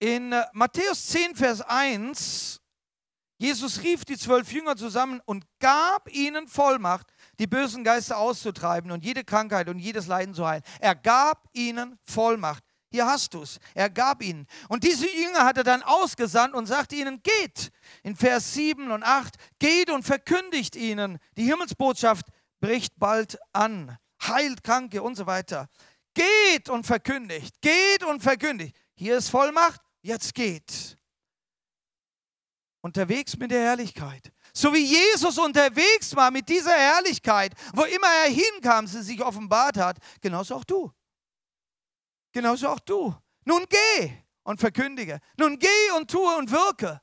In 0.00 0.32
äh, 0.32 0.46
Matthäus 0.52 1.06
10, 1.08 1.36
Vers 1.36 1.60
1, 1.60 2.60
Jesus 3.38 3.82
rief 3.82 4.04
die 4.04 4.18
zwölf 4.18 4.50
Jünger 4.50 4.76
zusammen 4.76 5.20
und 5.24 5.44
gab 5.60 6.10
ihnen 6.10 6.48
Vollmacht, 6.48 7.12
die 7.40 7.46
bösen 7.46 7.82
Geister 7.82 8.18
auszutreiben 8.18 8.90
und 8.90 9.02
jede 9.02 9.24
Krankheit 9.24 9.68
und 9.70 9.78
jedes 9.78 10.06
Leiden 10.06 10.34
zu 10.34 10.46
heilen. 10.46 10.62
Er 10.78 10.94
gab 10.94 11.48
ihnen 11.54 11.98
Vollmacht. 12.04 12.62
Hier 12.90 13.06
hast 13.06 13.32
du 13.32 13.42
es. 13.42 13.58
Er 13.74 13.88
gab 13.88 14.22
ihnen. 14.22 14.46
Und 14.68 14.84
diese 14.84 15.08
Jünger 15.08 15.44
hat 15.44 15.56
er 15.56 15.64
dann 15.64 15.82
ausgesandt 15.82 16.54
und 16.54 16.66
sagte 16.66 16.96
ihnen, 16.96 17.22
geht. 17.22 17.70
In 18.02 18.14
Vers 18.14 18.52
7 18.52 18.90
und 18.90 19.02
8, 19.02 19.36
geht 19.58 19.90
und 19.90 20.02
verkündigt 20.02 20.76
ihnen, 20.76 21.18
die 21.38 21.44
Himmelsbotschaft 21.44 22.26
bricht 22.60 22.98
bald 22.98 23.38
an, 23.54 23.96
heilt 24.22 24.62
Kranke 24.62 25.02
und 25.02 25.14
so 25.14 25.26
weiter. 25.26 25.68
Geht 26.12 26.68
und 26.68 26.84
verkündigt, 26.84 27.62
geht 27.62 28.04
und 28.04 28.22
verkündigt. 28.22 28.76
Hier 28.96 29.16
ist 29.16 29.30
Vollmacht, 29.30 29.80
jetzt 30.02 30.34
geht. 30.34 30.98
Unterwegs 32.82 33.36
mit 33.38 33.50
der 33.50 33.62
Herrlichkeit. 33.62 34.30
So 34.60 34.74
wie 34.74 34.84
Jesus 34.84 35.38
unterwegs 35.38 36.14
war 36.14 36.30
mit 36.30 36.46
dieser 36.46 36.74
Herrlichkeit, 36.74 37.54
wo 37.72 37.84
immer 37.84 38.08
er 38.22 38.30
hinkam, 38.30 38.86
sie 38.86 39.02
sich 39.02 39.24
offenbart 39.24 39.78
hat, 39.78 39.96
genauso 40.20 40.56
auch 40.56 40.64
du. 40.64 40.92
Genauso 42.30 42.68
auch 42.68 42.80
du. 42.80 43.14
Nun 43.46 43.64
geh 43.70 44.12
und 44.42 44.60
verkündige. 44.60 45.18
Nun 45.38 45.58
geh 45.58 45.90
und 45.96 46.10
tue 46.10 46.36
und 46.36 46.50
wirke. 46.50 47.00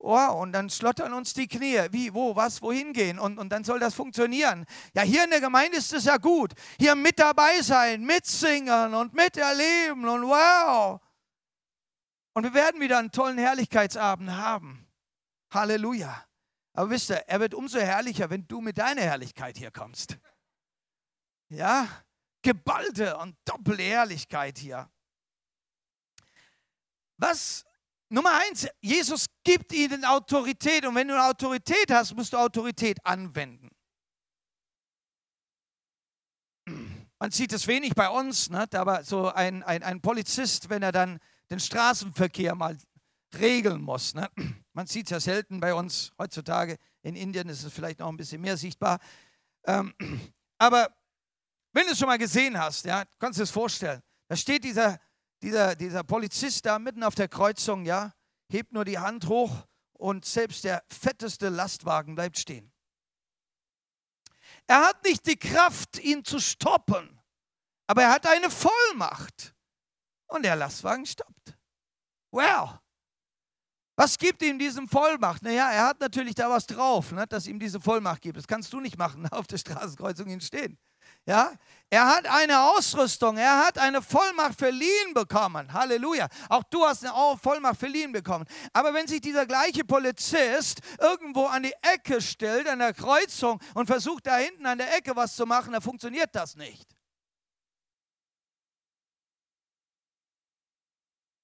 Wow, 0.00 0.42
und 0.42 0.52
dann 0.52 0.68
schlottern 0.68 1.14
uns 1.14 1.32
die 1.32 1.48
Knie. 1.48 1.80
Wie, 1.92 2.12
wo, 2.12 2.36
was, 2.36 2.60
wohin 2.60 2.92
gehen? 2.92 3.18
Und, 3.18 3.38
und 3.38 3.48
dann 3.48 3.64
soll 3.64 3.78
das 3.78 3.94
funktionieren. 3.94 4.66
Ja, 4.92 5.00
hier 5.00 5.24
in 5.24 5.30
der 5.30 5.40
Gemeinde 5.40 5.78
ist 5.78 5.94
es 5.94 6.04
ja 6.04 6.18
gut. 6.18 6.52
Hier 6.78 6.94
mit 6.94 7.18
dabei 7.18 7.62
sein, 7.62 8.04
mitsingen 8.04 8.92
und 8.92 9.14
miterleben 9.14 10.06
und 10.06 10.24
wow. 10.24 11.00
Und 12.34 12.44
wir 12.44 12.52
werden 12.52 12.82
wieder 12.82 12.98
einen 12.98 13.12
tollen 13.12 13.38
Herrlichkeitsabend 13.38 14.30
haben. 14.30 14.86
Halleluja. 15.50 16.26
Aber 16.80 16.88
wisst 16.88 17.10
ihr, 17.10 17.16
er 17.28 17.40
wird 17.40 17.52
umso 17.52 17.78
herrlicher, 17.78 18.30
wenn 18.30 18.48
du 18.48 18.62
mit 18.62 18.78
deiner 18.78 19.02
Herrlichkeit 19.02 19.58
hier 19.58 19.70
kommst. 19.70 20.16
Ja, 21.50 21.86
geballte 22.40 23.18
und 23.18 23.36
doppelte 23.44 23.82
Herrlichkeit 23.82 24.56
hier. 24.56 24.90
Was 27.18 27.66
Nummer 28.08 28.30
eins, 28.32 28.66
Jesus 28.80 29.26
gibt 29.44 29.74
ihnen 29.74 30.06
Autorität 30.06 30.86
und 30.86 30.94
wenn 30.94 31.08
du 31.08 31.22
Autorität 31.22 31.90
hast, 31.90 32.14
musst 32.14 32.32
du 32.32 32.38
Autorität 32.38 32.96
anwenden. 33.04 33.68
Man 37.18 37.30
sieht 37.30 37.52
es 37.52 37.66
wenig 37.66 37.94
bei 37.94 38.08
uns, 38.08 38.48
ne? 38.48 38.66
aber 38.72 39.04
so 39.04 39.30
ein, 39.30 39.62
ein, 39.64 39.82
ein 39.82 40.00
Polizist, 40.00 40.70
wenn 40.70 40.82
er 40.82 40.92
dann 40.92 41.18
den 41.50 41.60
Straßenverkehr 41.60 42.54
mal 42.54 42.78
regeln 43.38 43.82
muss. 43.82 44.14
Ne? 44.14 44.30
Man 44.80 44.86
sieht 44.86 45.08
es 45.08 45.10
ja 45.10 45.20
selten 45.20 45.60
bei 45.60 45.74
uns 45.74 46.10
heutzutage. 46.18 46.78
In 47.02 47.14
Indien 47.14 47.50
ist 47.50 47.64
es 47.64 47.70
vielleicht 47.70 47.98
noch 47.98 48.08
ein 48.08 48.16
bisschen 48.16 48.40
mehr 48.40 48.56
sichtbar. 48.56 48.98
Ähm, 49.64 49.94
aber 50.58 50.88
wenn 51.74 51.84
du 51.84 51.92
es 51.92 51.98
schon 51.98 52.08
mal 52.08 52.16
gesehen 52.16 52.58
hast, 52.58 52.86
ja, 52.86 53.04
kannst 53.18 53.38
du 53.38 53.42
es 53.42 53.50
vorstellen. 53.50 54.00
Da 54.28 54.36
steht 54.36 54.64
dieser, 54.64 54.98
dieser, 55.42 55.76
dieser 55.76 56.02
Polizist 56.02 56.64
da 56.64 56.78
mitten 56.78 57.02
auf 57.02 57.14
der 57.14 57.28
Kreuzung, 57.28 57.84
ja, 57.84 58.14
hebt 58.48 58.72
nur 58.72 58.86
die 58.86 58.98
Hand 58.98 59.28
hoch 59.28 59.66
und 59.92 60.24
selbst 60.24 60.64
der 60.64 60.82
fetteste 60.88 61.50
Lastwagen 61.50 62.14
bleibt 62.14 62.38
stehen. 62.38 62.72
Er 64.66 64.80
hat 64.80 65.04
nicht 65.04 65.26
die 65.26 65.36
Kraft, 65.36 65.98
ihn 65.98 66.24
zu 66.24 66.40
stoppen, 66.40 67.20
aber 67.86 68.04
er 68.04 68.12
hat 68.12 68.26
eine 68.26 68.48
Vollmacht 68.48 69.54
und 70.28 70.42
der 70.42 70.56
Lastwagen 70.56 71.04
stoppt. 71.04 71.54
Wow, 72.30 72.78
was 74.00 74.16
gibt 74.16 74.42
ihm 74.42 74.58
diese 74.58 74.80
Vollmacht? 74.86 75.42
Naja, 75.42 75.70
er 75.70 75.88
hat 75.88 76.00
natürlich 76.00 76.34
da 76.34 76.48
was 76.48 76.66
drauf, 76.66 77.12
ne, 77.12 77.26
dass 77.26 77.46
ihm 77.46 77.58
diese 77.58 77.78
Vollmacht 77.78 78.22
gibt. 78.22 78.38
Das 78.38 78.46
kannst 78.46 78.72
du 78.72 78.80
nicht 78.80 78.96
machen, 78.96 79.28
auf 79.30 79.46
der 79.46 79.58
Straßenkreuzung 79.58 80.26
hinstehen. 80.26 80.78
Ja, 81.26 81.52
er 81.90 82.06
hat 82.06 82.26
eine 82.26 82.62
Ausrüstung, 82.62 83.36
er 83.36 83.58
hat 83.58 83.76
eine 83.76 84.00
Vollmacht 84.00 84.58
verliehen 84.58 85.12
bekommen. 85.12 85.70
Halleluja. 85.70 86.28
Auch 86.48 86.62
du 86.70 86.82
hast 86.86 87.04
eine 87.04 87.12
Vollmacht 87.42 87.78
verliehen 87.78 88.10
bekommen. 88.10 88.46
Aber 88.72 88.94
wenn 88.94 89.06
sich 89.06 89.20
dieser 89.20 89.44
gleiche 89.44 89.84
Polizist 89.84 90.80
irgendwo 90.98 91.44
an 91.44 91.62
die 91.62 91.74
Ecke 91.82 92.22
stellt, 92.22 92.68
an 92.68 92.78
der 92.78 92.94
Kreuzung 92.94 93.60
und 93.74 93.84
versucht 93.84 94.26
da 94.26 94.38
hinten 94.38 94.64
an 94.64 94.78
der 94.78 94.96
Ecke 94.96 95.14
was 95.14 95.36
zu 95.36 95.44
machen, 95.44 95.74
dann 95.74 95.82
funktioniert 95.82 96.34
das 96.34 96.56
nicht. 96.56 96.88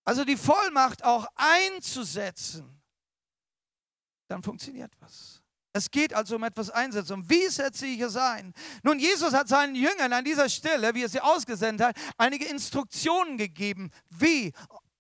Also 0.07 0.25
die 0.25 0.37
Vollmacht 0.37 1.05
auch 1.05 1.27
einzusetzen, 1.35 2.81
dann 4.29 4.42
funktioniert 4.42 4.92
was. 5.01 5.42
Es 5.73 5.90
geht 5.90 6.14
also 6.14 6.37
um 6.37 6.45
etwas 6.45 6.71
einsetzen. 6.71 7.12
Und 7.12 7.29
wie 7.29 7.49
setze 7.49 7.87
ich 7.87 8.01
es 8.01 8.16
ein? 8.16 8.55
Nun, 8.83 8.99
Jesus 8.99 9.35
hat 9.35 9.49
seinen 9.49 9.75
Jüngern 9.75 10.12
an 10.14 10.25
dieser 10.25 10.49
Stelle, 10.49 10.95
wie 10.95 11.03
er 11.03 11.09
sie 11.11 11.21
ausgesendet 11.21 11.88
hat, 11.88 11.97
einige 12.16 12.47
Instruktionen 12.47 13.37
gegeben, 13.37 13.90
wie 14.09 14.53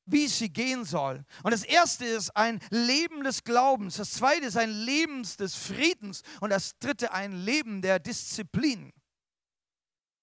wie 0.08 0.28
sie 0.28 0.48
gehen 0.48 0.84
sollen. 0.84 1.26
Und 1.42 1.52
das 1.52 1.64
erste 1.64 2.04
ist 2.04 2.34
ein 2.36 2.60
Leben 2.70 3.24
des 3.24 3.42
Glaubens, 3.42 3.96
das 3.96 4.12
zweite 4.12 4.46
ist 4.46 4.56
ein 4.56 4.70
Leben 4.70 5.22
des 5.22 5.56
Friedens 5.56 6.22
und 6.40 6.50
das 6.50 6.78
dritte 6.78 7.12
ein 7.12 7.32
Leben 7.32 7.82
der 7.82 7.98
Disziplin. 7.98 8.92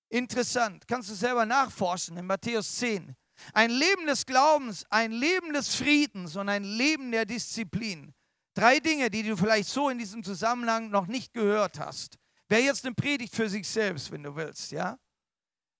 Interessant, 0.09 0.87
kannst 0.87 1.09
du 1.09 1.15
selber 1.15 1.45
nachforschen 1.45 2.15
in 2.17 2.25
Matthäus 2.25 2.77
10. 2.77 3.15
Ein 3.53 3.69
Leben 3.69 4.05
des 4.05 4.25
Glaubens, 4.25 4.85
ein 4.89 5.11
Leben 5.11 5.53
des 5.53 5.75
Friedens 5.75 6.35
und 6.35 6.49
ein 6.49 6.63
Leben 6.63 7.11
der 7.11 7.25
Disziplin. 7.25 8.13
Drei 8.53 8.79
Dinge, 8.79 9.09
die 9.09 9.23
du 9.23 9.35
vielleicht 9.35 9.69
so 9.69 9.89
in 9.89 9.97
diesem 9.97 10.23
Zusammenhang 10.23 10.89
noch 10.89 11.07
nicht 11.07 11.33
gehört 11.33 11.79
hast. 11.79 12.17
Wäre 12.47 12.61
jetzt 12.61 12.85
eine 12.85 12.93
Predigt 12.93 13.35
für 13.35 13.49
sich 13.49 13.67
selbst, 13.67 14.11
wenn 14.11 14.23
du 14.23 14.35
willst, 14.35 14.71
ja? 14.71 14.97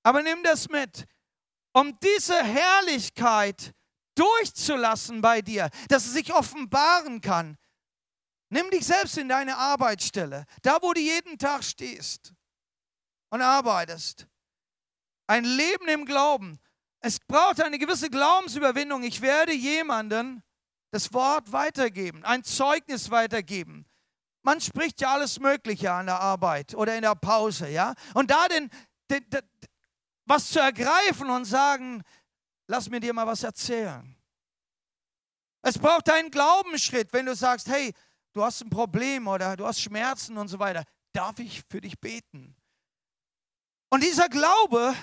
Aber 0.04 0.22
nimm 0.24 0.44
das 0.44 0.68
mit. 0.70 1.06
Um 1.74 1.98
diese 2.00 2.44
Herrlichkeit 2.44 3.74
durchzulassen 4.16 5.22
bei 5.22 5.42
dir, 5.42 5.70
dass 5.88 6.06
es 6.06 6.14
sich 6.14 6.34
offenbaren 6.34 7.22
kann. 7.22 7.58
Nimm 8.50 8.70
dich 8.70 8.86
selbst 8.86 9.18
in 9.18 9.30
deine 9.30 9.58
Arbeitsstelle, 9.58 10.46
da 10.62 10.78
wo 10.82 10.94
du 10.94 11.02
jeden 11.02 11.40
Tag 11.40 11.64
stehst 11.64 12.34
und 13.30 13.42
arbeitest. 13.42 14.28
Ein 15.26 15.46
Leben 15.46 15.88
im 15.88 16.06
Glauben. 16.06 16.60
Es 17.06 17.20
braucht 17.20 17.62
eine 17.62 17.78
gewisse 17.78 18.10
Glaubensüberwindung. 18.10 19.04
Ich 19.04 19.22
werde 19.22 19.54
jemanden 19.54 20.42
das 20.92 21.12
Wort 21.12 21.52
weitergeben, 21.52 22.24
ein 22.24 22.46
Zeugnis 22.46 23.12
weitergeben. 23.12 23.86
Man 24.42 24.62
spricht 24.62 25.02
ja 25.02 25.14
alles 25.14 25.38
Mögliche 25.38 25.92
an 25.92 26.06
der 26.06 26.22
Arbeit 26.22 26.74
oder 26.76 26.96
in 26.96 27.02
der 27.02 27.16
Pause, 27.16 27.68
ja. 27.68 27.94
Und 28.14 28.32
da 28.32 28.48
den, 28.48 28.70
den, 29.10 29.30
den 29.30 29.42
was 30.26 30.50
zu 30.50 30.60
ergreifen 30.60 31.30
und 31.30 31.44
sagen, 31.44 32.04
lass 32.68 32.90
mir 32.90 33.02
dir 33.02 33.14
mal 33.14 33.28
was 33.28 33.44
erzählen. 33.44 34.16
Es 35.62 35.78
braucht 35.78 36.10
einen 36.10 36.32
Glaubensschritt, 36.32 37.12
wenn 37.12 37.26
du 37.26 37.36
sagst, 37.36 37.68
hey, 37.68 37.94
du 38.32 38.44
hast 38.44 38.62
ein 38.62 38.70
Problem 38.70 39.28
oder 39.28 39.58
du 39.58 39.68
hast 39.68 39.82
Schmerzen 39.82 40.38
und 40.38 40.48
so 40.48 40.58
weiter. 40.58 40.86
Darf 41.12 41.40
ich 41.40 41.64
für 41.70 41.82
dich 41.82 42.00
beten? 42.00 42.56
Und 43.90 44.04
dieser 44.04 44.30
Glaube 44.30 44.96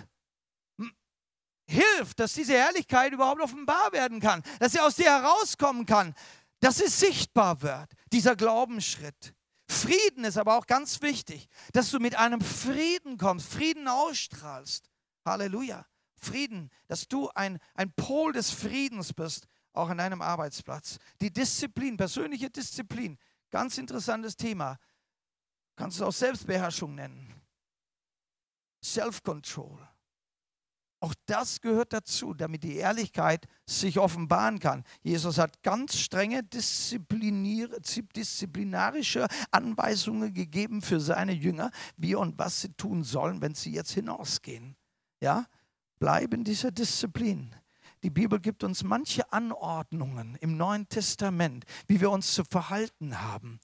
hilft, 1.71 2.21
dass 2.21 2.35
diese 2.35 2.55
Herrlichkeit 2.55 3.13
überhaupt 3.13 3.41
offenbar 3.41 3.93
werden 3.93 4.21
kann, 4.21 4.43
dass 4.59 4.73
sie 4.73 4.81
aus 4.81 4.97
dir 4.97 5.11
herauskommen 5.11 5.87
kann, 5.87 6.15
dass 6.61 6.79
sie 6.79 6.89
sichtbar 6.89 7.63
wird, 7.63 7.91
dieser 8.13 8.37
Glaubensschritt. 8.37 9.35
Frieden 9.69 10.25
ist 10.25 10.37
aber 10.37 10.59
auch 10.59 10.67
ganz 10.67 11.01
wichtig, 11.01 11.49
dass 11.73 11.91
du 11.91 12.01
mit 12.01 12.17
einem 12.17 12.41
Frieden 12.41 13.19
kommst, 13.19 13.53
Frieden 13.53 13.87
ausstrahlst. 13.87 14.91
Halleluja. 15.25 15.87
Frieden, 16.17 16.71
dass 16.87 17.09
du 17.09 17.31
ein, 17.31 17.59
ein 17.75 17.93
Pol 17.93 18.33
des 18.33 18.51
Friedens 18.51 19.13
bist, 19.13 19.47
auch 19.73 19.89
an 19.89 19.99
deinem 19.99 20.21
Arbeitsplatz. 20.21 20.99
Die 21.21 21.33
Disziplin, 21.33 21.97
persönliche 21.97 22.51
Disziplin, 22.51 23.17
ganz 23.51 23.79
interessantes 23.79 24.37
Thema. 24.37 24.79
Kannst 25.77 26.01
du 26.01 26.05
auch 26.05 26.13
Selbstbeherrschung 26.13 26.95
nennen. 26.95 27.33
Self-Control. 28.85 29.90
Auch 31.03 31.15
das 31.25 31.63
gehört 31.63 31.95
dazu, 31.95 32.35
damit 32.35 32.63
die 32.63 32.77
Ehrlichkeit 32.77 33.47
sich 33.65 33.99
offenbaren 33.99 34.59
kann. 34.59 34.85
Jesus 35.03 35.39
hat 35.39 35.63
ganz 35.63 35.97
strenge 35.97 36.43
disziplinarische 36.43 39.27
Anweisungen 39.51 40.35
gegeben 40.35 40.83
für 40.83 41.01
seine 41.01 41.33
Jünger, 41.33 41.71
wie 41.97 42.15
und 42.15 42.39
was 42.39 42.61
sie 42.61 42.75
tun 42.75 43.03
sollen, 43.03 43.41
wenn 43.41 43.55
sie 43.55 43.73
jetzt 43.73 43.93
hinausgehen. 43.93 44.77
Ja, 45.21 45.47
bleib 45.99 46.35
in 46.35 46.45
dieser 46.45 46.71
Disziplin. 46.71 47.55
Die 48.03 48.11
Bibel 48.11 48.41
gibt 48.41 48.65
uns 48.65 48.83
manche 48.83 49.31
Anordnungen 49.31 50.37
im 50.41 50.57
Neuen 50.57 50.89
Testament, 50.89 51.67
wie 51.87 52.01
wir 52.01 52.11
uns 52.11 52.33
zu 52.33 52.45
verhalten 52.45 53.21
haben. 53.21 53.61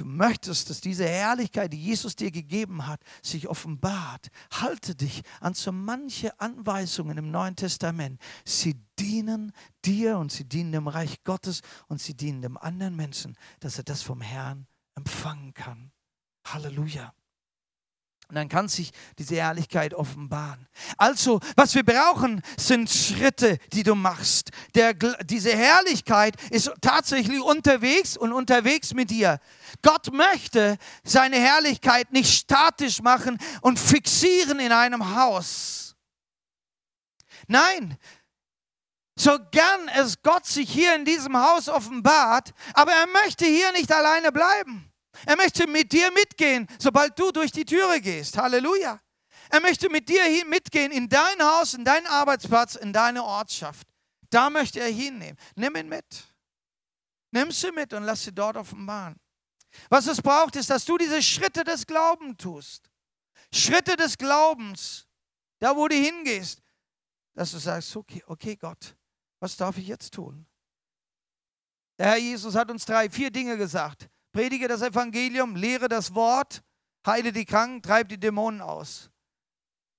Du 0.00 0.06
möchtest, 0.06 0.70
dass 0.70 0.80
diese 0.80 1.06
Herrlichkeit, 1.06 1.74
die 1.74 1.78
Jesus 1.78 2.16
dir 2.16 2.30
gegeben 2.30 2.86
hat, 2.86 3.02
sich 3.22 3.48
offenbart. 3.48 4.28
Halte 4.50 4.94
dich 4.94 5.20
an 5.40 5.52
so 5.52 5.72
manche 5.72 6.40
Anweisungen 6.40 7.18
im 7.18 7.30
Neuen 7.30 7.54
Testament. 7.54 8.18
Sie 8.46 8.80
dienen 8.98 9.52
dir 9.84 10.16
und 10.16 10.32
sie 10.32 10.44
dienen 10.44 10.72
dem 10.72 10.88
Reich 10.88 11.22
Gottes 11.22 11.60
und 11.86 12.00
sie 12.00 12.14
dienen 12.14 12.40
dem 12.40 12.56
anderen 12.56 12.96
Menschen, 12.96 13.36
dass 13.58 13.76
er 13.76 13.84
das 13.84 14.00
vom 14.00 14.22
Herrn 14.22 14.66
empfangen 14.94 15.52
kann. 15.52 15.92
Halleluja. 16.46 17.12
Und 18.30 18.36
dann 18.36 18.48
kann 18.48 18.68
sich 18.68 18.92
diese 19.18 19.34
Herrlichkeit 19.34 19.92
offenbaren. 19.92 20.68
Also, 20.96 21.40
was 21.56 21.74
wir 21.74 21.82
brauchen, 21.82 22.42
sind 22.56 22.88
Schritte, 22.88 23.58
die 23.72 23.82
du 23.82 23.96
machst. 23.96 24.50
Der, 24.76 24.94
diese 24.94 25.50
Herrlichkeit 25.50 26.36
ist 26.52 26.70
tatsächlich 26.80 27.40
unterwegs 27.40 28.16
und 28.16 28.32
unterwegs 28.32 28.94
mit 28.94 29.10
dir. 29.10 29.40
Gott 29.82 30.12
möchte 30.12 30.78
seine 31.02 31.40
Herrlichkeit 31.40 32.12
nicht 32.12 32.32
statisch 32.32 33.02
machen 33.02 33.36
und 33.62 33.80
fixieren 33.80 34.60
in 34.60 34.70
einem 34.70 35.16
Haus. 35.16 35.96
Nein, 37.48 37.98
so 39.16 39.36
gern 39.50 39.88
es 39.96 40.22
Gott 40.22 40.46
sich 40.46 40.70
hier 40.70 40.94
in 40.94 41.04
diesem 41.04 41.36
Haus 41.36 41.68
offenbart, 41.68 42.52
aber 42.74 42.92
er 42.92 43.08
möchte 43.24 43.44
hier 43.44 43.72
nicht 43.72 43.92
alleine 43.92 44.30
bleiben. 44.30 44.89
Er 45.26 45.36
möchte 45.36 45.66
mit 45.66 45.92
dir 45.92 46.10
mitgehen, 46.12 46.66
sobald 46.78 47.18
du 47.18 47.30
durch 47.30 47.52
die 47.52 47.64
Türe 47.64 48.00
gehst. 48.00 48.36
Halleluja. 48.36 49.00
Er 49.50 49.60
möchte 49.60 49.88
mit 49.90 50.08
dir 50.08 50.22
mitgehen 50.46 50.92
in 50.92 51.08
dein 51.08 51.42
Haus, 51.42 51.74
in 51.74 51.84
deinen 51.84 52.06
Arbeitsplatz, 52.06 52.76
in 52.76 52.92
deine 52.92 53.24
Ortschaft. 53.24 53.86
Da 54.30 54.48
möchte 54.48 54.80
er 54.80 54.88
hinnehmen. 54.88 55.36
Nimm 55.56 55.74
ihn 55.76 55.88
mit. 55.88 56.04
Nimm 57.32 57.50
sie 57.50 57.72
mit 57.72 57.92
und 57.92 58.04
lass 58.04 58.24
sie 58.24 58.32
dort 58.32 58.56
offenbaren. 58.56 59.16
Was 59.88 60.06
es 60.06 60.22
braucht, 60.22 60.56
ist, 60.56 60.70
dass 60.70 60.84
du 60.84 60.98
diese 60.98 61.22
Schritte 61.22 61.64
des 61.64 61.86
Glaubens 61.86 62.36
tust. 62.38 62.90
Schritte 63.52 63.96
des 63.96 64.16
Glaubens. 64.16 65.06
Da, 65.58 65.76
wo 65.76 65.88
du 65.88 65.96
hingehst. 65.96 66.62
Dass 67.34 67.50
du 67.52 67.58
sagst, 67.58 67.94
okay, 67.96 68.22
okay 68.26 68.56
Gott, 68.56 68.96
was 69.38 69.56
darf 69.56 69.76
ich 69.78 69.86
jetzt 69.86 70.14
tun? 70.14 70.46
Der 71.98 72.06
Herr 72.06 72.16
Jesus 72.16 72.54
hat 72.54 72.70
uns 72.70 72.84
drei, 72.84 73.10
vier 73.10 73.30
Dinge 73.30 73.56
gesagt 73.56 74.08
predige 74.32 74.68
das 74.68 74.82
Evangelium, 74.82 75.56
lehre 75.56 75.88
das 75.88 76.14
Wort, 76.14 76.62
heile 77.06 77.32
die 77.32 77.44
Kranken, 77.44 77.82
treibe 77.82 78.08
die 78.08 78.20
Dämonen 78.20 78.60
aus. 78.60 79.10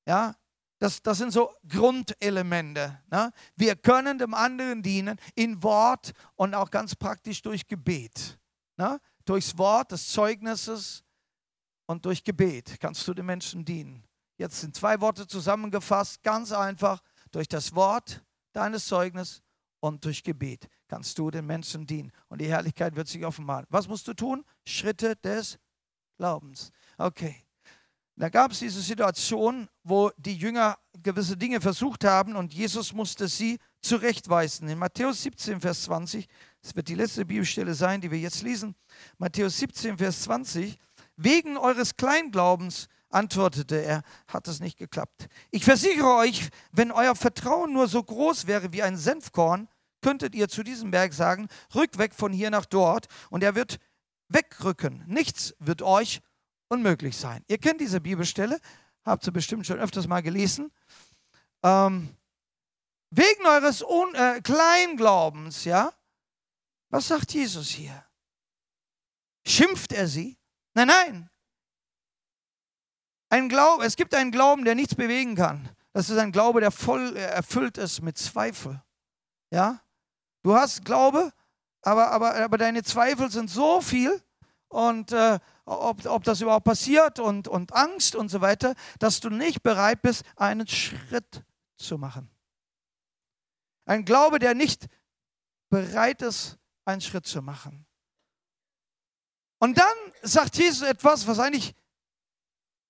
Ja, 0.05 0.35
das, 0.79 1.01
das 1.03 1.19
sind 1.19 1.31
so 1.31 1.53
Grundelemente. 1.67 2.99
Ne? 3.11 3.31
Wir 3.55 3.75
können 3.75 4.17
dem 4.17 4.33
anderen 4.33 4.81
dienen 4.81 5.19
in 5.35 5.61
Wort 5.61 6.11
und 6.35 6.55
auch 6.55 6.71
ganz 6.71 6.95
praktisch 6.95 7.41
durch 7.43 7.67
Gebet. 7.67 8.39
Ne? 8.77 8.99
Durchs 9.25 9.57
Wort 9.59 9.91
des 9.91 10.09
Zeugnisses 10.09 11.03
und 11.85 12.03
durch 12.05 12.23
Gebet 12.23 12.79
kannst 12.79 13.07
du 13.07 13.13
den 13.13 13.27
Menschen 13.27 13.63
dienen. 13.63 14.03
Jetzt 14.37 14.61
sind 14.61 14.75
zwei 14.75 14.99
Worte 15.01 15.27
zusammengefasst, 15.27 16.23
ganz 16.23 16.51
einfach. 16.51 17.03
Durch 17.31 17.47
das 17.47 17.75
Wort 17.75 18.23
deines 18.51 18.87
Zeugnisses 18.87 19.43
und 19.81 20.05
durch 20.05 20.23
Gebet 20.23 20.69
kannst 20.87 21.17
du 21.19 21.29
den 21.29 21.45
Menschen 21.45 21.85
dienen. 21.85 22.13
Und 22.29 22.39
die 22.39 22.47
Herrlichkeit 22.47 22.95
wird 22.95 23.09
sich 23.09 23.25
offenbaren. 23.25 23.65
Was 23.69 23.87
musst 23.87 24.07
du 24.07 24.13
tun? 24.13 24.45
Schritte 24.65 25.17
des 25.17 25.59
Glaubens. 26.17 26.71
Okay. 26.97 27.35
Da 28.15 28.29
gab 28.29 28.51
es 28.51 28.59
diese 28.59 28.81
Situation, 28.81 29.67
wo 29.83 30.11
die 30.17 30.35
Jünger 30.35 30.77
gewisse 31.01 31.35
Dinge 31.35 31.59
versucht 31.59 32.03
haben 32.03 32.35
und 32.35 32.53
Jesus 32.53 32.93
musste 32.93 33.27
sie 33.27 33.57
zurechtweisen. 33.81 34.67
In 34.69 34.77
Matthäus 34.77 35.23
17, 35.23 35.59
Vers 35.59 35.83
20, 35.83 36.27
das 36.61 36.75
wird 36.75 36.87
die 36.87 36.95
letzte 36.95 37.25
Bibelstelle 37.25 37.73
sein, 37.73 37.99
die 37.99 38.11
wir 38.11 38.19
jetzt 38.19 38.43
lesen. 38.43 38.75
Matthäus 39.17 39.57
17, 39.57 39.97
Vers 39.97 40.21
20. 40.23 40.77
Wegen 41.15 41.57
eures 41.57 41.95
Kleinglaubens 41.95 42.87
antwortete 43.09 43.83
er, 43.83 44.03
hat 44.27 44.47
es 44.47 44.59
nicht 44.59 44.77
geklappt. 44.77 45.27
Ich 45.49 45.63
versichere 45.63 46.15
euch, 46.17 46.49
wenn 46.71 46.91
euer 46.91 47.15
Vertrauen 47.15 47.73
nur 47.73 47.87
so 47.87 48.03
groß 48.03 48.47
wäre 48.47 48.71
wie 48.71 48.83
ein 48.83 48.97
Senfkorn, 48.97 49.67
könntet 50.01 50.35
ihr 50.35 50.49
zu 50.49 50.63
diesem 50.63 50.91
Berg 50.91 51.13
sagen, 51.13 51.47
rück 51.73 51.97
weg 51.97 52.13
von 52.13 52.33
hier 52.33 52.49
nach 52.49 52.65
dort 52.65 53.07
und 53.29 53.43
er 53.43 53.55
wird 53.55 53.79
wegrücken. 54.29 55.03
Nichts 55.07 55.55
wird 55.59 55.81
euch 55.81 56.21
unmöglich 56.67 57.17
sein. 57.17 57.43
Ihr 57.47 57.57
kennt 57.57 57.81
diese 57.81 58.01
Bibelstelle, 58.01 58.59
habt 59.03 59.25
ihr 59.27 59.33
bestimmt 59.33 59.65
schon 59.65 59.79
öfters 59.79 60.07
mal 60.07 60.21
gelesen. 60.21 60.71
Ähm, 61.63 62.15
wegen 63.09 63.45
eures 63.45 63.83
Un 63.83 64.15
äh, 64.15 64.41
Kleinglaubens, 64.41 65.65
ja? 65.65 65.93
Was 66.89 67.07
sagt 67.07 67.33
Jesus 67.33 67.69
hier? 67.69 68.05
Schimpft 69.45 69.91
er 69.91 70.07
sie? 70.07 70.37
Nein, 70.73 70.87
nein. 70.87 71.29
Ein 73.29 73.49
Glaube, 73.49 73.85
es 73.85 73.95
gibt 73.95 74.13
einen 74.13 74.31
Glauben, 74.31 74.65
der 74.65 74.75
nichts 74.75 74.95
bewegen 74.95 75.35
kann. 75.35 75.69
Das 75.93 76.09
ist 76.09 76.17
ein 76.17 76.31
Glaube, 76.31 76.61
der 76.61 76.71
voll 76.71 77.15
äh, 77.15 77.21
erfüllt 77.21 77.77
ist 77.77 78.01
mit 78.01 78.17
Zweifel. 78.17 78.81
Ja? 79.51 79.81
Du 80.43 80.55
hast 80.55 80.83
Glaube, 80.85 81.31
aber, 81.81 82.11
aber, 82.11 82.35
aber 82.35 82.57
deine 82.57 82.83
Zweifel 82.83 83.29
sind 83.31 83.49
so 83.49 83.81
viel 83.81 84.21
und 84.67 85.11
äh, 85.11 85.39
ob, 85.65 86.05
ob 86.05 86.23
das 86.23 86.41
überhaupt 86.41 86.65
passiert 86.65 87.19
und, 87.19 87.47
und 87.47 87.73
Angst 87.73 88.15
und 88.15 88.29
so 88.29 88.41
weiter, 88.41 88.73
dass 88.99 89.19
du 89.19 89.29
nicht 89.29 89.63
bereit 89.63 90.01
bist, 90.01 90.23
einen 90.35 90.67
Schritt 90.67 91.43
zu 91.77 91.97
machen. 91.97 92.29
Ein 93.85 94.05
Glaube, 94.05 94.39
der 94.39 94.55
nicht 94.55 94.87
bereit 95.69 96.21
ist, 96.21 96.57
einen 96.85 97.01
Schritt 97.01 97.25
zu 97.25 97.41
machen. 97.41 97.85
Und 99.59 99.77
dann 99.77 99.95
sagt 100.21 100.57
Jesus 100.57 100.87
etwas, 100.87 101.27
was 101.27 101.39
eigentlich 101.39 101.75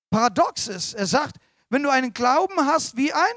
paradox 0.10 0.68
ist. 0.68 0.94
Er 0.94 1.08
sagt, 1.08 1.38
wenn 1.70 1.84
du 1.84 1.90
einen 1.90 2.14
Glauben 2.14 2.66
hast 2.66 2.96
wie 2.98 3.12
ein 3.12 3.34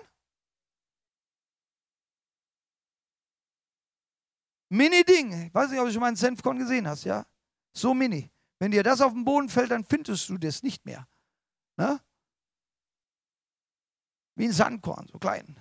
Mini-Ding. 4.75 5.47
Ich 5.47 5.55
weiß 5.55 5.71
nicht, 5.71 5.81
ob 5.81 5.87
du 5.87 5.93
schon 5.93 6.01
mal 6.01 6.09
einen 6.09 6.17
Senfkorn 6.17 6.59
gesehen 6.59 6.89
hast, 6.89 7.05
ja? 7.05 7.25
So 7.73 7.95
mini. 7.95 8.31
Wenn 8.59 8.71
dir 8.71 8.83
das 8.83 9.01
auf 9.01 9.13
den 9.13 9.25
Boden 9.25 9.49
fällt, 9.49 9.71
dann 9.71 9.85
findest 9.85 10.29
du 10.29 10.39
das 10.39 10.63
nicht 10.63 10.85
mehr. 10.85 11.07
Ne? 11.77 12.01
Wie 14.37 14.47
ein 14.47 14.53
Sandkorn, 14.53 15.09
so 15.11 15.19
klein. 15.19 15.61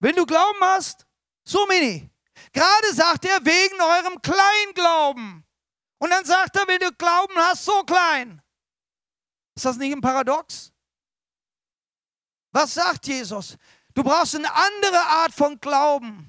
Wenn 0.00 0.14
du 0.14 0.26
Glauben 0.26 0.60
hast, 0.60 1.06
so 1.44 1.66
mini. 1.66 2.10
Gerade 2.52 2.94
sagt 2.94 3.24
er, 3.24 3.44
wegen 3.44 3.80
eurem 3.80 4.22
Kleinglauben. 4.22 5.44
Und 5.98 6.10
dann 6.10 6.24
sagt 6.24 6.56
er, 6.56 6.68
wenn 6.68 6.80
du 6.80 6.92
Glauben 6.92 7.34
hast, 7.36 7.64
so 7.64 7.82
klein. 7.82 8.42
Ist 9.56 9.64
das 9.64 9.76
nicht 9.76 9.92
ein 9.92 10.00
Paradox? 10.00 10.72
Was 12.52 12.74
sagt 12.74 13.06
Jesus? 13.06 13.56
Du 13.94 14.02
brauchst 14.02 14.34
eine 14.36 14.52
andere 14.54 15.00
Art 15.00 15.32
von 15.32 15.58
Glauben. 15.58 16.27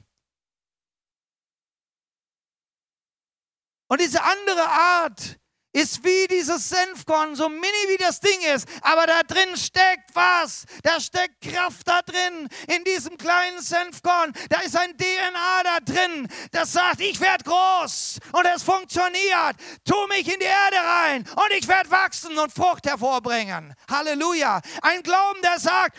Und 3.90 4.00
diese 4.00 4.24
andere 4.24 4.70
Art 4.70 5.40
ist 5.72 6.04
wie 6.04 6.28
dieses 6.28 6.70
Senfkorn, 6.70 7.36
so 7.36 7.48
mini 7.48 7.84
wie 7.90 7.98
das 7.98 8.20
Ding 8.20 8.40
ist, 8.56 8.68
aber 8.82 9.06
da 9.06 9.22
drin 9.22 9.56
steckt 9.56 10.14
was. 10.14 10.66
Da 10.84 11.00
steckt 11.00 11.42
Kraft 11.42 11.88
da 11.88 12.02
drin, 12.02 12.48
in 12.68 12.84
diesem 12.84 13.18
kleinen 13.18 13.62
Senfkorn. 13.62 14.34
Da 14.50 14.62
ist 14.62 14.76
ein 14.76 14.98
DNA 14.98 15.64
da 15.64 15.80
drin, 15.80 16.28
das 16.52 16.74
sagt, 16.74 17.02
ich 17.02 17.20
werde 17.20 17.44
groß 17.44 18.20
und 18.32 18.46
es 18.46 18.64
funktioniert. 18.64 19.56
Tu 19.86 19.96
mich 20.08 20.32
in 20.32 20.40
die 20.40 20.46
Erde 20.46 20.78
rein 20.78 21.28
und 21.36 21.52
ich 21.58 21.68
werde 21.68 21.92
wachsen 21.92 22.38
und 22.38 22.52
Frucht 22.52 22.86
hervorbringen. 22.88 23.76
Halleluja. 23.90 24.62
Ein 24.82 25.04
Glauben, 25.04 25.42
der 25.44 25.60
sagt, 25.60 25.98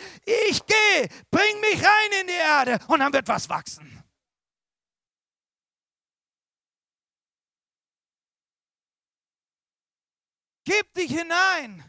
ich 0.49 0.61
gehe, 0.65 1.07
bring 1.29 1.59
mich 1.61 1.81
rein 1.81 2.21
in 2.21 2.27
die 2.27 2.33
Erde 2.33 2.79
und 2.87 2.99
dann 2.99 3.13
wird 3.13 3.27
was 3.27 3.47
wachsen. 3.47 4.00
Gib 10.71 10.93
dich 10.93 11.11
hinein. 11.11 11.83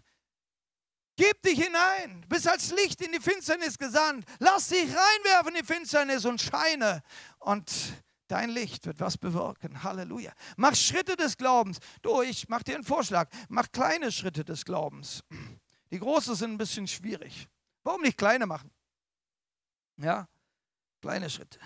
Gib 1.17 1.41
dich 1.43 1.63
hinein. 1.63 2.25
Bist 2.29 2.49
als 2.49 2.73
Licht 2.73 3.01
in 3.01 3.13
die 3.13 3.21
Finsternis 3.21 3.79
gesandt. 3.79 4.27
Lass 4.41 4.69
dich 4.69 4.89
reinwerfen 4.89 5.55
in 5.55 5.61
die 5.61 5.67
Finsternis 5.67 6.25
und 6.25 6.41
scheine. 6.41 7.03
Und 7.39 7.71
dein 8.27 8.51
Licht 8.51 8.85
wird 8.87 8.99
was 8.99 9.17
bewirken. 9.17 9.85
Halleluja. 9.85 10.33
Mach 10.57 10.75
Schritte 10.75 11.15
des 11.15 11.37
Glaubens. 11.37 11.79
Du, 12.01 12.23
ich 12.23 12.49
mach 12.49 12.65
dir 12.65 12.75
einen 12.75 12.83
Vorschlag. 12.83 13.31
Mach 13.49 13.71
kleine 13.71 14.11
Schritte 14.11 14.45
des 14.45 14.65
Glaubens. 14.65 15.23
Die 15.93 16.01
großen 16.01 16.35
sind 16.35 16.53
ein 16.53 16.59
bisschen 16.59 16.89
schwierig. 16.89 17.47
Warum 17.85 18.03
nicht 18.03 18.19
kleine 18.19 18.47
machen? 18.47 18.73
Ja, 19.99 20.27
kleine 21.01 21.31
Schritte. 21.31 21.61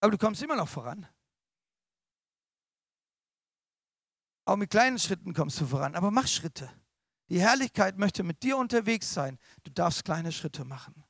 Aber 0.00 0.10
du 0.10 0.18
kommst 0.18 0.42
immer 0.42 0.56
noch 0.56 0.68
voran. 0.68 1.08
Auch 4.48 4.56
mit 4.56 4.70
kleinen 4.70 4.98
Schritten 4.98 5.34
kommst 5.34 5.60
du 5.60 5.66
voran, 5.66 5.94
aber 5.94 6.10
mach 6.10 6.26
Schritte. 6.26 6.70
Die 7.28 7.38
Herrlichkeit 7.38 7.98
möchte 7.98 8.22
mit 8.22 8.42
dir 8.42 8.56
unterwegs 8.56 9.12
sein. 9.12 9.38
Du 9.62 9.70
darfst 9.70 10.06
kleine 10.06 10.32
Schritte 10.32 10.64
machen. 10.64 11.04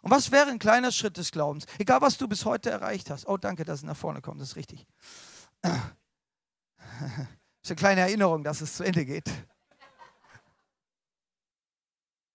Und 0.00 0.12
was 0.12 0.30
wäre 0.30 0.48
ein 0.48 0.60
kleiner 0.60 0.92
Schritt 0.92 1.16
des 1.16 1.32
Glaubens? 1.32 1.66
Egal, 1.80 2.00
was 2.02 2.18
du 2.18 2.28
bis 2.28 2.44
heute 2.44 2.70
erreicht 2.70 3.10
hast. 3.10 3.26
Oh, 3.26 3.36
danke, 3.36 3.64
dass 3.64 3.80
es 3.80 3.84
nach 3.84 3.96
vorne 3.96 4.20
kommt, 4.20 4.40
das 4.40 4.50
ist 4.50 4.56
richtig. 4.56 4.86
Das 5.60 5.74
ist 7.64 7.70
eine 7.70 7.76
kleine 7.76 8.02
Erinnerung, 8.02 8.44
dass 8.44 8.60
es 8.60 8.76
zu 8.76 8.84
Ende 8.84 9.04
geht. 9.04 9.28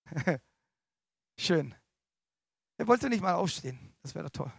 Schön. 1.39 1.73
Er 2.75 2.87
wollte 2.87 3.07
nicht 3.07 3.21
mal 3.21 3.35
aufstehen. 3.35 3.95
Das 4.01 4.13
wäre 4.13 4.25
doch 4.25 4.43
toll. 4.43 4.51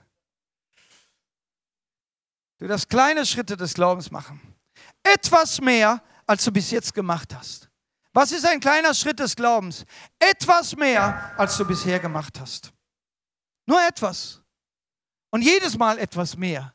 Du 2.57 2.67
darfst 2.69 2.89
kleine 2.89 3.27
Schritte 3.27 3.59
des 3.59 3.75
Glaubens 3.75 4.11
machen. 4.11 4.41
Etwas 5.03 5.61
mehr, 5.61 6.03
als 6.27 6.45
du 6.45 6.53
bis 6.53 6.71
jetzt 6.71 6.95
gemacht 6.95 7.35
hast. 7.35 7.69
Was 8.13 8.31
ist 8.33 8.47
ein 8.47 8.61
kleiner 8.61 8.95
Schritt 8.95 9.19
des 9.19 9.35
Glaubens? 9.35 9.85
Etwas 10.19 10.77
mehr, 10.77 11.39
als 11.39 11.57
du 11.57 11.65
bisher 11.65 11.99
gemacht 11.99 12.39
hast. 12.41 12.73
Nur 13.67 13.85
etwas. 13.87 14.41
Und 15.31 15.43
jedes 15.43 15.77
Mal 15.77 15.99
etwas 15.99 16.37
mehr. 16.37 16.75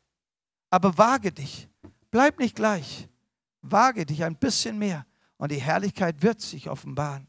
Aber 0.69 0.97
wage 0.97 1.31
dich. 1.31 1.69
Bleib 2.11 2.39
nicht 2.39 2.55
gleich. 2.55 3.07
Wage 3.61 4.05
dich 4.05 4.23
ein 4.23 4.35
bisschen 4.35 4.77
mehr. 4.77 5.05
Und 5.37 5.51
die 5.51 5.61
Herrlichkeit 5.61 6.21
wird 6.21 6.41
sich 6.41 6.69
offenbaren. 6.69 7.27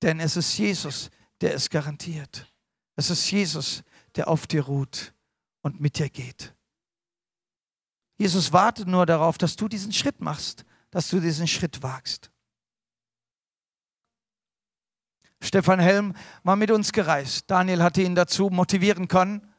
Denn 0.00 0.20
es 0.20 0.36
ist 0.36 0.56
Jesus, 0.56 1.10
der 1.40 1.54
es 1.54 1.68
garantiert. 1.68 2.52
Es 2.94 3.10
ist 3.10 3.28
Jesus, 3.30 3.82
der 4.14 4.28
auf 4.28 4.46
dir 4.46 4.62
ruht 4.62 5.12
und 5.62 5.80
mit 5.80 5.98
dir 5.98 6.08
geht. 6.08 6.54
Jesus 8.16 8.52
wartet 8.52 8.86
nur 8.86 9.06
darauf, 9.06 9.38
dass 9.38 9.56
du 9.56 9.68
diesen 9.68 9.92
Schritt 9.92 10.20
machst, 10.20 10.64
dass 10.90 11.08
du 11.08 11.20
diesen 11.20 11.48
Schritt 11.48 11.82
wagst. 11.82 12.30
Stefan 15.40 15.80
Helm 15.80 16.14
war 16.42 16.56
mit 16.56 16.70
uns 16.70 16.92
gereist. 16.92 17.50
Daniel 17.50 17.82
hatte 17.82 18.02
ihn 18.02 18.14
dazu 18.14 18.48
motivieren 18.50 19.08
können. 19.08 19.52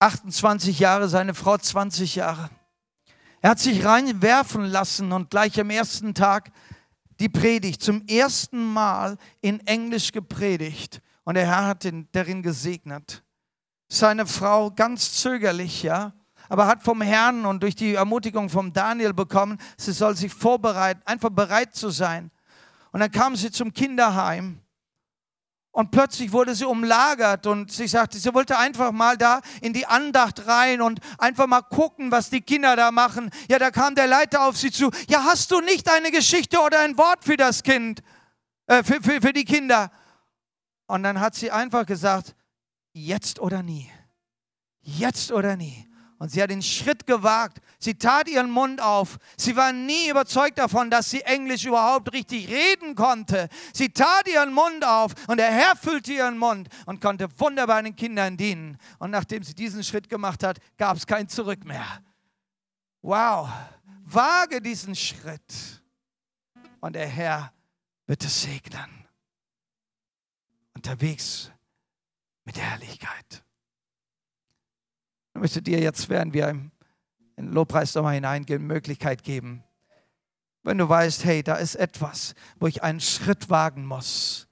28 0.00 0.78
Jahre, 0.78 1.08
seine 1.08 1.32
Frau 1.34 1.56
20 1.56 2.16
Jahre. 2.16 2.50
Er 3.40 3.50
hat 3.50 3.58
sich 3.58 3.84
reinwerfen 3.84 4.64
lassen 4.64 5.12
und 5.12 5.30
gleich 5.30 5.58
am 5.58 5.70
ersten 5.70 6.14
Tag 6.14 6.50
die 7.20 7.28
Predigt 7.28 7.82
zum 7.82 8.06
ersten 8.06 8.72
Mal 8.72 9.16
in 9.40 9.60
Englisch 9.66 10.12
gepredigt. 10.12 11.00
Und 11.24 11.34
der 11.34 11.46
Herr 11.46 11.66
hat 11.66 11.84
ihn 11.84 12.08
darin 12.12 12.42
gesegnet. 12.42 13.22
Seine 13.88 14.26
Frau 14.26 14.70
ganz 14.70 15.12
zögerlich, 15.12 15.82
ja, 15.82 16.12
aber 16.54 16.68
hat 16.68 16.84
vom 16.84 17.00
Herrn 17.00 17.46
und 17.46 17.64
durch 17.64 17.74
die 17.74 17.94
Ermutigung 17.94 18.48
vom 18.48 18.72
Daniel 18.72 19.12
bekommen, 19.12 19.58
sie 19.76 19.90
soll 19.90 20.16
sich 20.16 20.32
vorbereiten, 20.32 21.02
einfach 21.04 21.30
bereit 21.30 21.74
zu 21.74 21.90
sein. 21.90 22.30
Und 22.92 23.00
dann 23.00 23.10
kam 23.10 23.34
sie 23.34 23.50
zum 23.50 23.72
Kinderheim 23.72 24.60
und 25.72 25.90
plötzlich 25.90 26.30
wurde 26.30 26.54
sie 26.54 26.64
umlagert 26.64 27.48
und 27.48 27.72
sie 27.72 27.88
sagte, 27.88 28.18
sie 28.18 28.32
wollte 28.32 28.56
einfach 28.56 28.92
mal 28.92 29.16
da 29.16 29.40
in 29.62 29.72
die 29.72 29.84
Andacht 29.84 30.46
rein 30.46 30.80
und 30.80 31.00
einfach 31.18 31.48
mal 31.48 31.62
gucken, 31.62 32.12
was 32.12 32.30
die 32.30 32.40
Kinder 32.40 32.76
da 32.76 32.92
machen. 32.92 33.30
Ja, 33.48 33.58
da 33.58 33.72
kam 33.72 33.96
der 33.96 34.06
Leiter 34.06 34.46
auf 34.46 34.56
sie 34.56 34.70
zu. 34.70 34.92
Ja, 35.08 35.24
hast 35.24 35.50
du 35.50 35.60
nicht 35.60 35.90
eine 35.90 36.12
Geschichte 36.12 36.60
oder 36.60 36.82
ein 36.82 36.96
Wort 36.96 37.24
für 37.24 37.36
das 37.36 37.64
Kind, 37.64 38.00
äh, 38.68 38.84
für, 38.84 39.02
für, 39.02 39.20
für 39.20 39.32
die 39.32 39.44
Kinder? 39.44 39.90
Und 40.86 41.02
dann 41.02 41.18
hat 41.18 41.34
sie 41.34 41.50
einfach 41.50 41.84
gesagt, 41.84 42.36
jetzt 42.92 43.40
oder 43.40 43.64
nie. 43.64 43.90
Jetzt 44.82 45.32
oder 45.32 45.56
nie. 45.56 45.88
Und 46.18 46.30
sie 46.30 46.42
hat 46.42 46.50
den 46.50 46.62
Schritt 46.62 47.06
gewagt. 47.06 47.58
Sie 47.78 47.94
tat 47.94 48.28
ihren 48.28 48.50
Mund 48.50 48.80
auf. 48.80 49.18
Sie 49.36 49.56
war 49.56 49.72
nie 49.72 50.08
überzeugt 50.08 50.58
davon, 50.58 50.90
dass 50.90 51.10
sie 51.10 51.20
Englisch 51.22 51.64
überhaupt 51.64 52.12
richtig 52.12 52.48
reden 52.48 52.94
konnte. 52.94 53.48
Sie 53.72 53.88
tat 53.90 54.28
ihren 54.28 54.52
Mund 54.52 54.84
auf 54.84 55.12
und 55.26 55.38
der 55.38 55.50
Herr 55.50 55.76
füllte 55.76 56.12
ihren 56.12 56.38
Mund 56.38 56.68
und 56.86 57.00
konnte 57.00 57.28
wunderbar 57.38 57.82
den 57.82 57.96
Kindern 57.96 58.36
dienen. 58.36 58.78
Und 58.98 59.10
nachdem 59.10 59.42
sie 59.42 59.54
diesen 59.54 59.82
Schritt 59.82 60.08
gemacht 60.08 60.42
hat, 60.42 60.58
gab 60.78 60.96
es 60.96 61.06
kein 61.06 61.28
Zurück 61.28 61.64
mehr. 61.64 62.02
Wow, 63.02 63.50
wage 64.04 64.62
diesen 64.62 64.94
Schritt 64.94 65.82
und 66.80 66.94
der 66.94 67.06
Herr 67.06 67.52
wird 68.06 68.24
es 68.24 68.42
segnen. 68.42 69.06
Unterwegs 70.74 71.50
mit 72.44 72.58
Herrlichkeit. 72.58 73.44
Ich 75.34 75.40
möchte 75.40 75.60
dir 75.60 75.80
jetzt, 75.80 76.08
während 76.08 76.32
wir 76.32 76.48
in 76.48 76.70
den 77.36 77.52
Lobpreis 77.52 77.94
nochmal 77.94 78.14
hineingehen, 78.14 78.64
Möglichkeit 78.64 79.24
geben. 79.24 79.64
Wenn 80.62 80.78
du 80.78 80.88
weißt, 80.88 81.24
hey, 81.24 81.42
da 81.42 81.56
ist 81.56 81.74
etwas, 81.74 82.34
wo 82.58 82.68
ich 82.68 82.82
einen 82.82 83.00
Schritt 83.00 83.50
wagen 83.50 83.84
muss. 83.84 84.48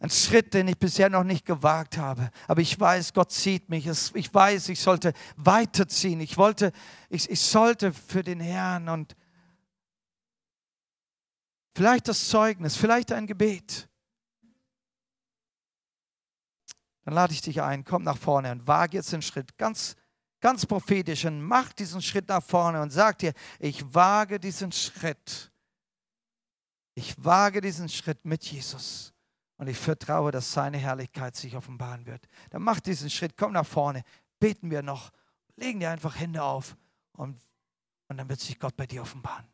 Ein 0.00 0.10
Schritt, 0.10 0.52
den 0.54 0.66
ich 0.66 0.78
bisher 0.78 1.10
noch 1.10 1.24
nicht 1.24 1.46
gewagt 1.46 1.96
habe. 1.96 2.30
Aber 2.48 2.60
ich 2.60 2.78
weiß, 2.78 3.12
Gott 3.12 3.30
zieht 3.30 3.68
mich. 3.68 3.86
Ich 3.86 4.34
weiß, 4.34 4.70
ich 4.70 4.80
sollte 4.80 5.12
weiterziehen. 5.36 6.20
Ich 6.20 6.36
wollte, 6.36 6.72
ich, 7.08 7.30
ich 7.30 7.40
sollte 7.40 7.92
für 7.92 8.22
den 8.22 8.40
Herrn 8.40 8.88
und 8.88 9.14
vielleicht 11.76 12.08
das 12.08 12.28
Zeugnis, 12.28 12.76
vielleicht 12.76 13.12
ein 13.12 13.26
Gebet. 13.26 13.88
Dann 17.04 17.14
lade 17.14 17.32
ich 17.32 17.42
dich 17.42 17.62
ein, 17.62 17.84
komm 17.84 18.02
nach 18.02 18.18
vorne 18.18 18.52
und 18.52 18.66
wage 18.66 18.96
jetzt 18.96 19.12
den 19.12 19.22
Schritt 19.22 19.56
ganz 19.56 19.96
ganz 20.40 20.66
prophetisch 20.66 21.24
und 21.24 21.42
mach 21.42 21.72
diesen 21.72 22.02
Schritt 22.02 22.28
nach 22.28 22.42
vorne 22.42 22.80
und 22.80 22.90
sag 22.90 23.18
dir, 23.18 23.32
ich 23.58 23.94
wage 23.94 24.40
diesen 24.40 24.72
Schritt. 24.72 25.50
Ich 26.94 27.14
wage 27.22 27.60
diesen 27.60 27.88
Schritt 27.88 28.24
mit 28.24 28.44
Jesus. 28.44 29.12
Und 29.56 29.68
ich 29.68 29.76
vertraue, 29.76 30.30
dass 30.30 30.52
seine 30.52 30.78
Herrlichkeit 30.78 31.36
sich 31.36 31.54
offenbaren 31.54 32.06
wird. 32.06 32.26
Dann 32.48 32.62
mach 32.62 32.80
diesen 32.80 33.10
Schritt, 33.10 33.36
komm 33.36 33.52
nach 33.52 33.66
vorne, 33.66 34.02
beten 34.38 34.70
wir 34.70 34.82
noch, 34.82 35.10
legen 35.56 35.80
dir 35.80 35.90
einfach 35.90 36.18
Hände 36.18 36.42
auf 36.42 36.76
und, 37.12 37.38
und 38.08 38.16
dann 38.16 38.28
wird 38.28 38.40
sich 38.40 38.58
Gott 38.58 38.76
bei 38.76 38.86
dir 38.86 39.02
offenbaren. 39.02 39.46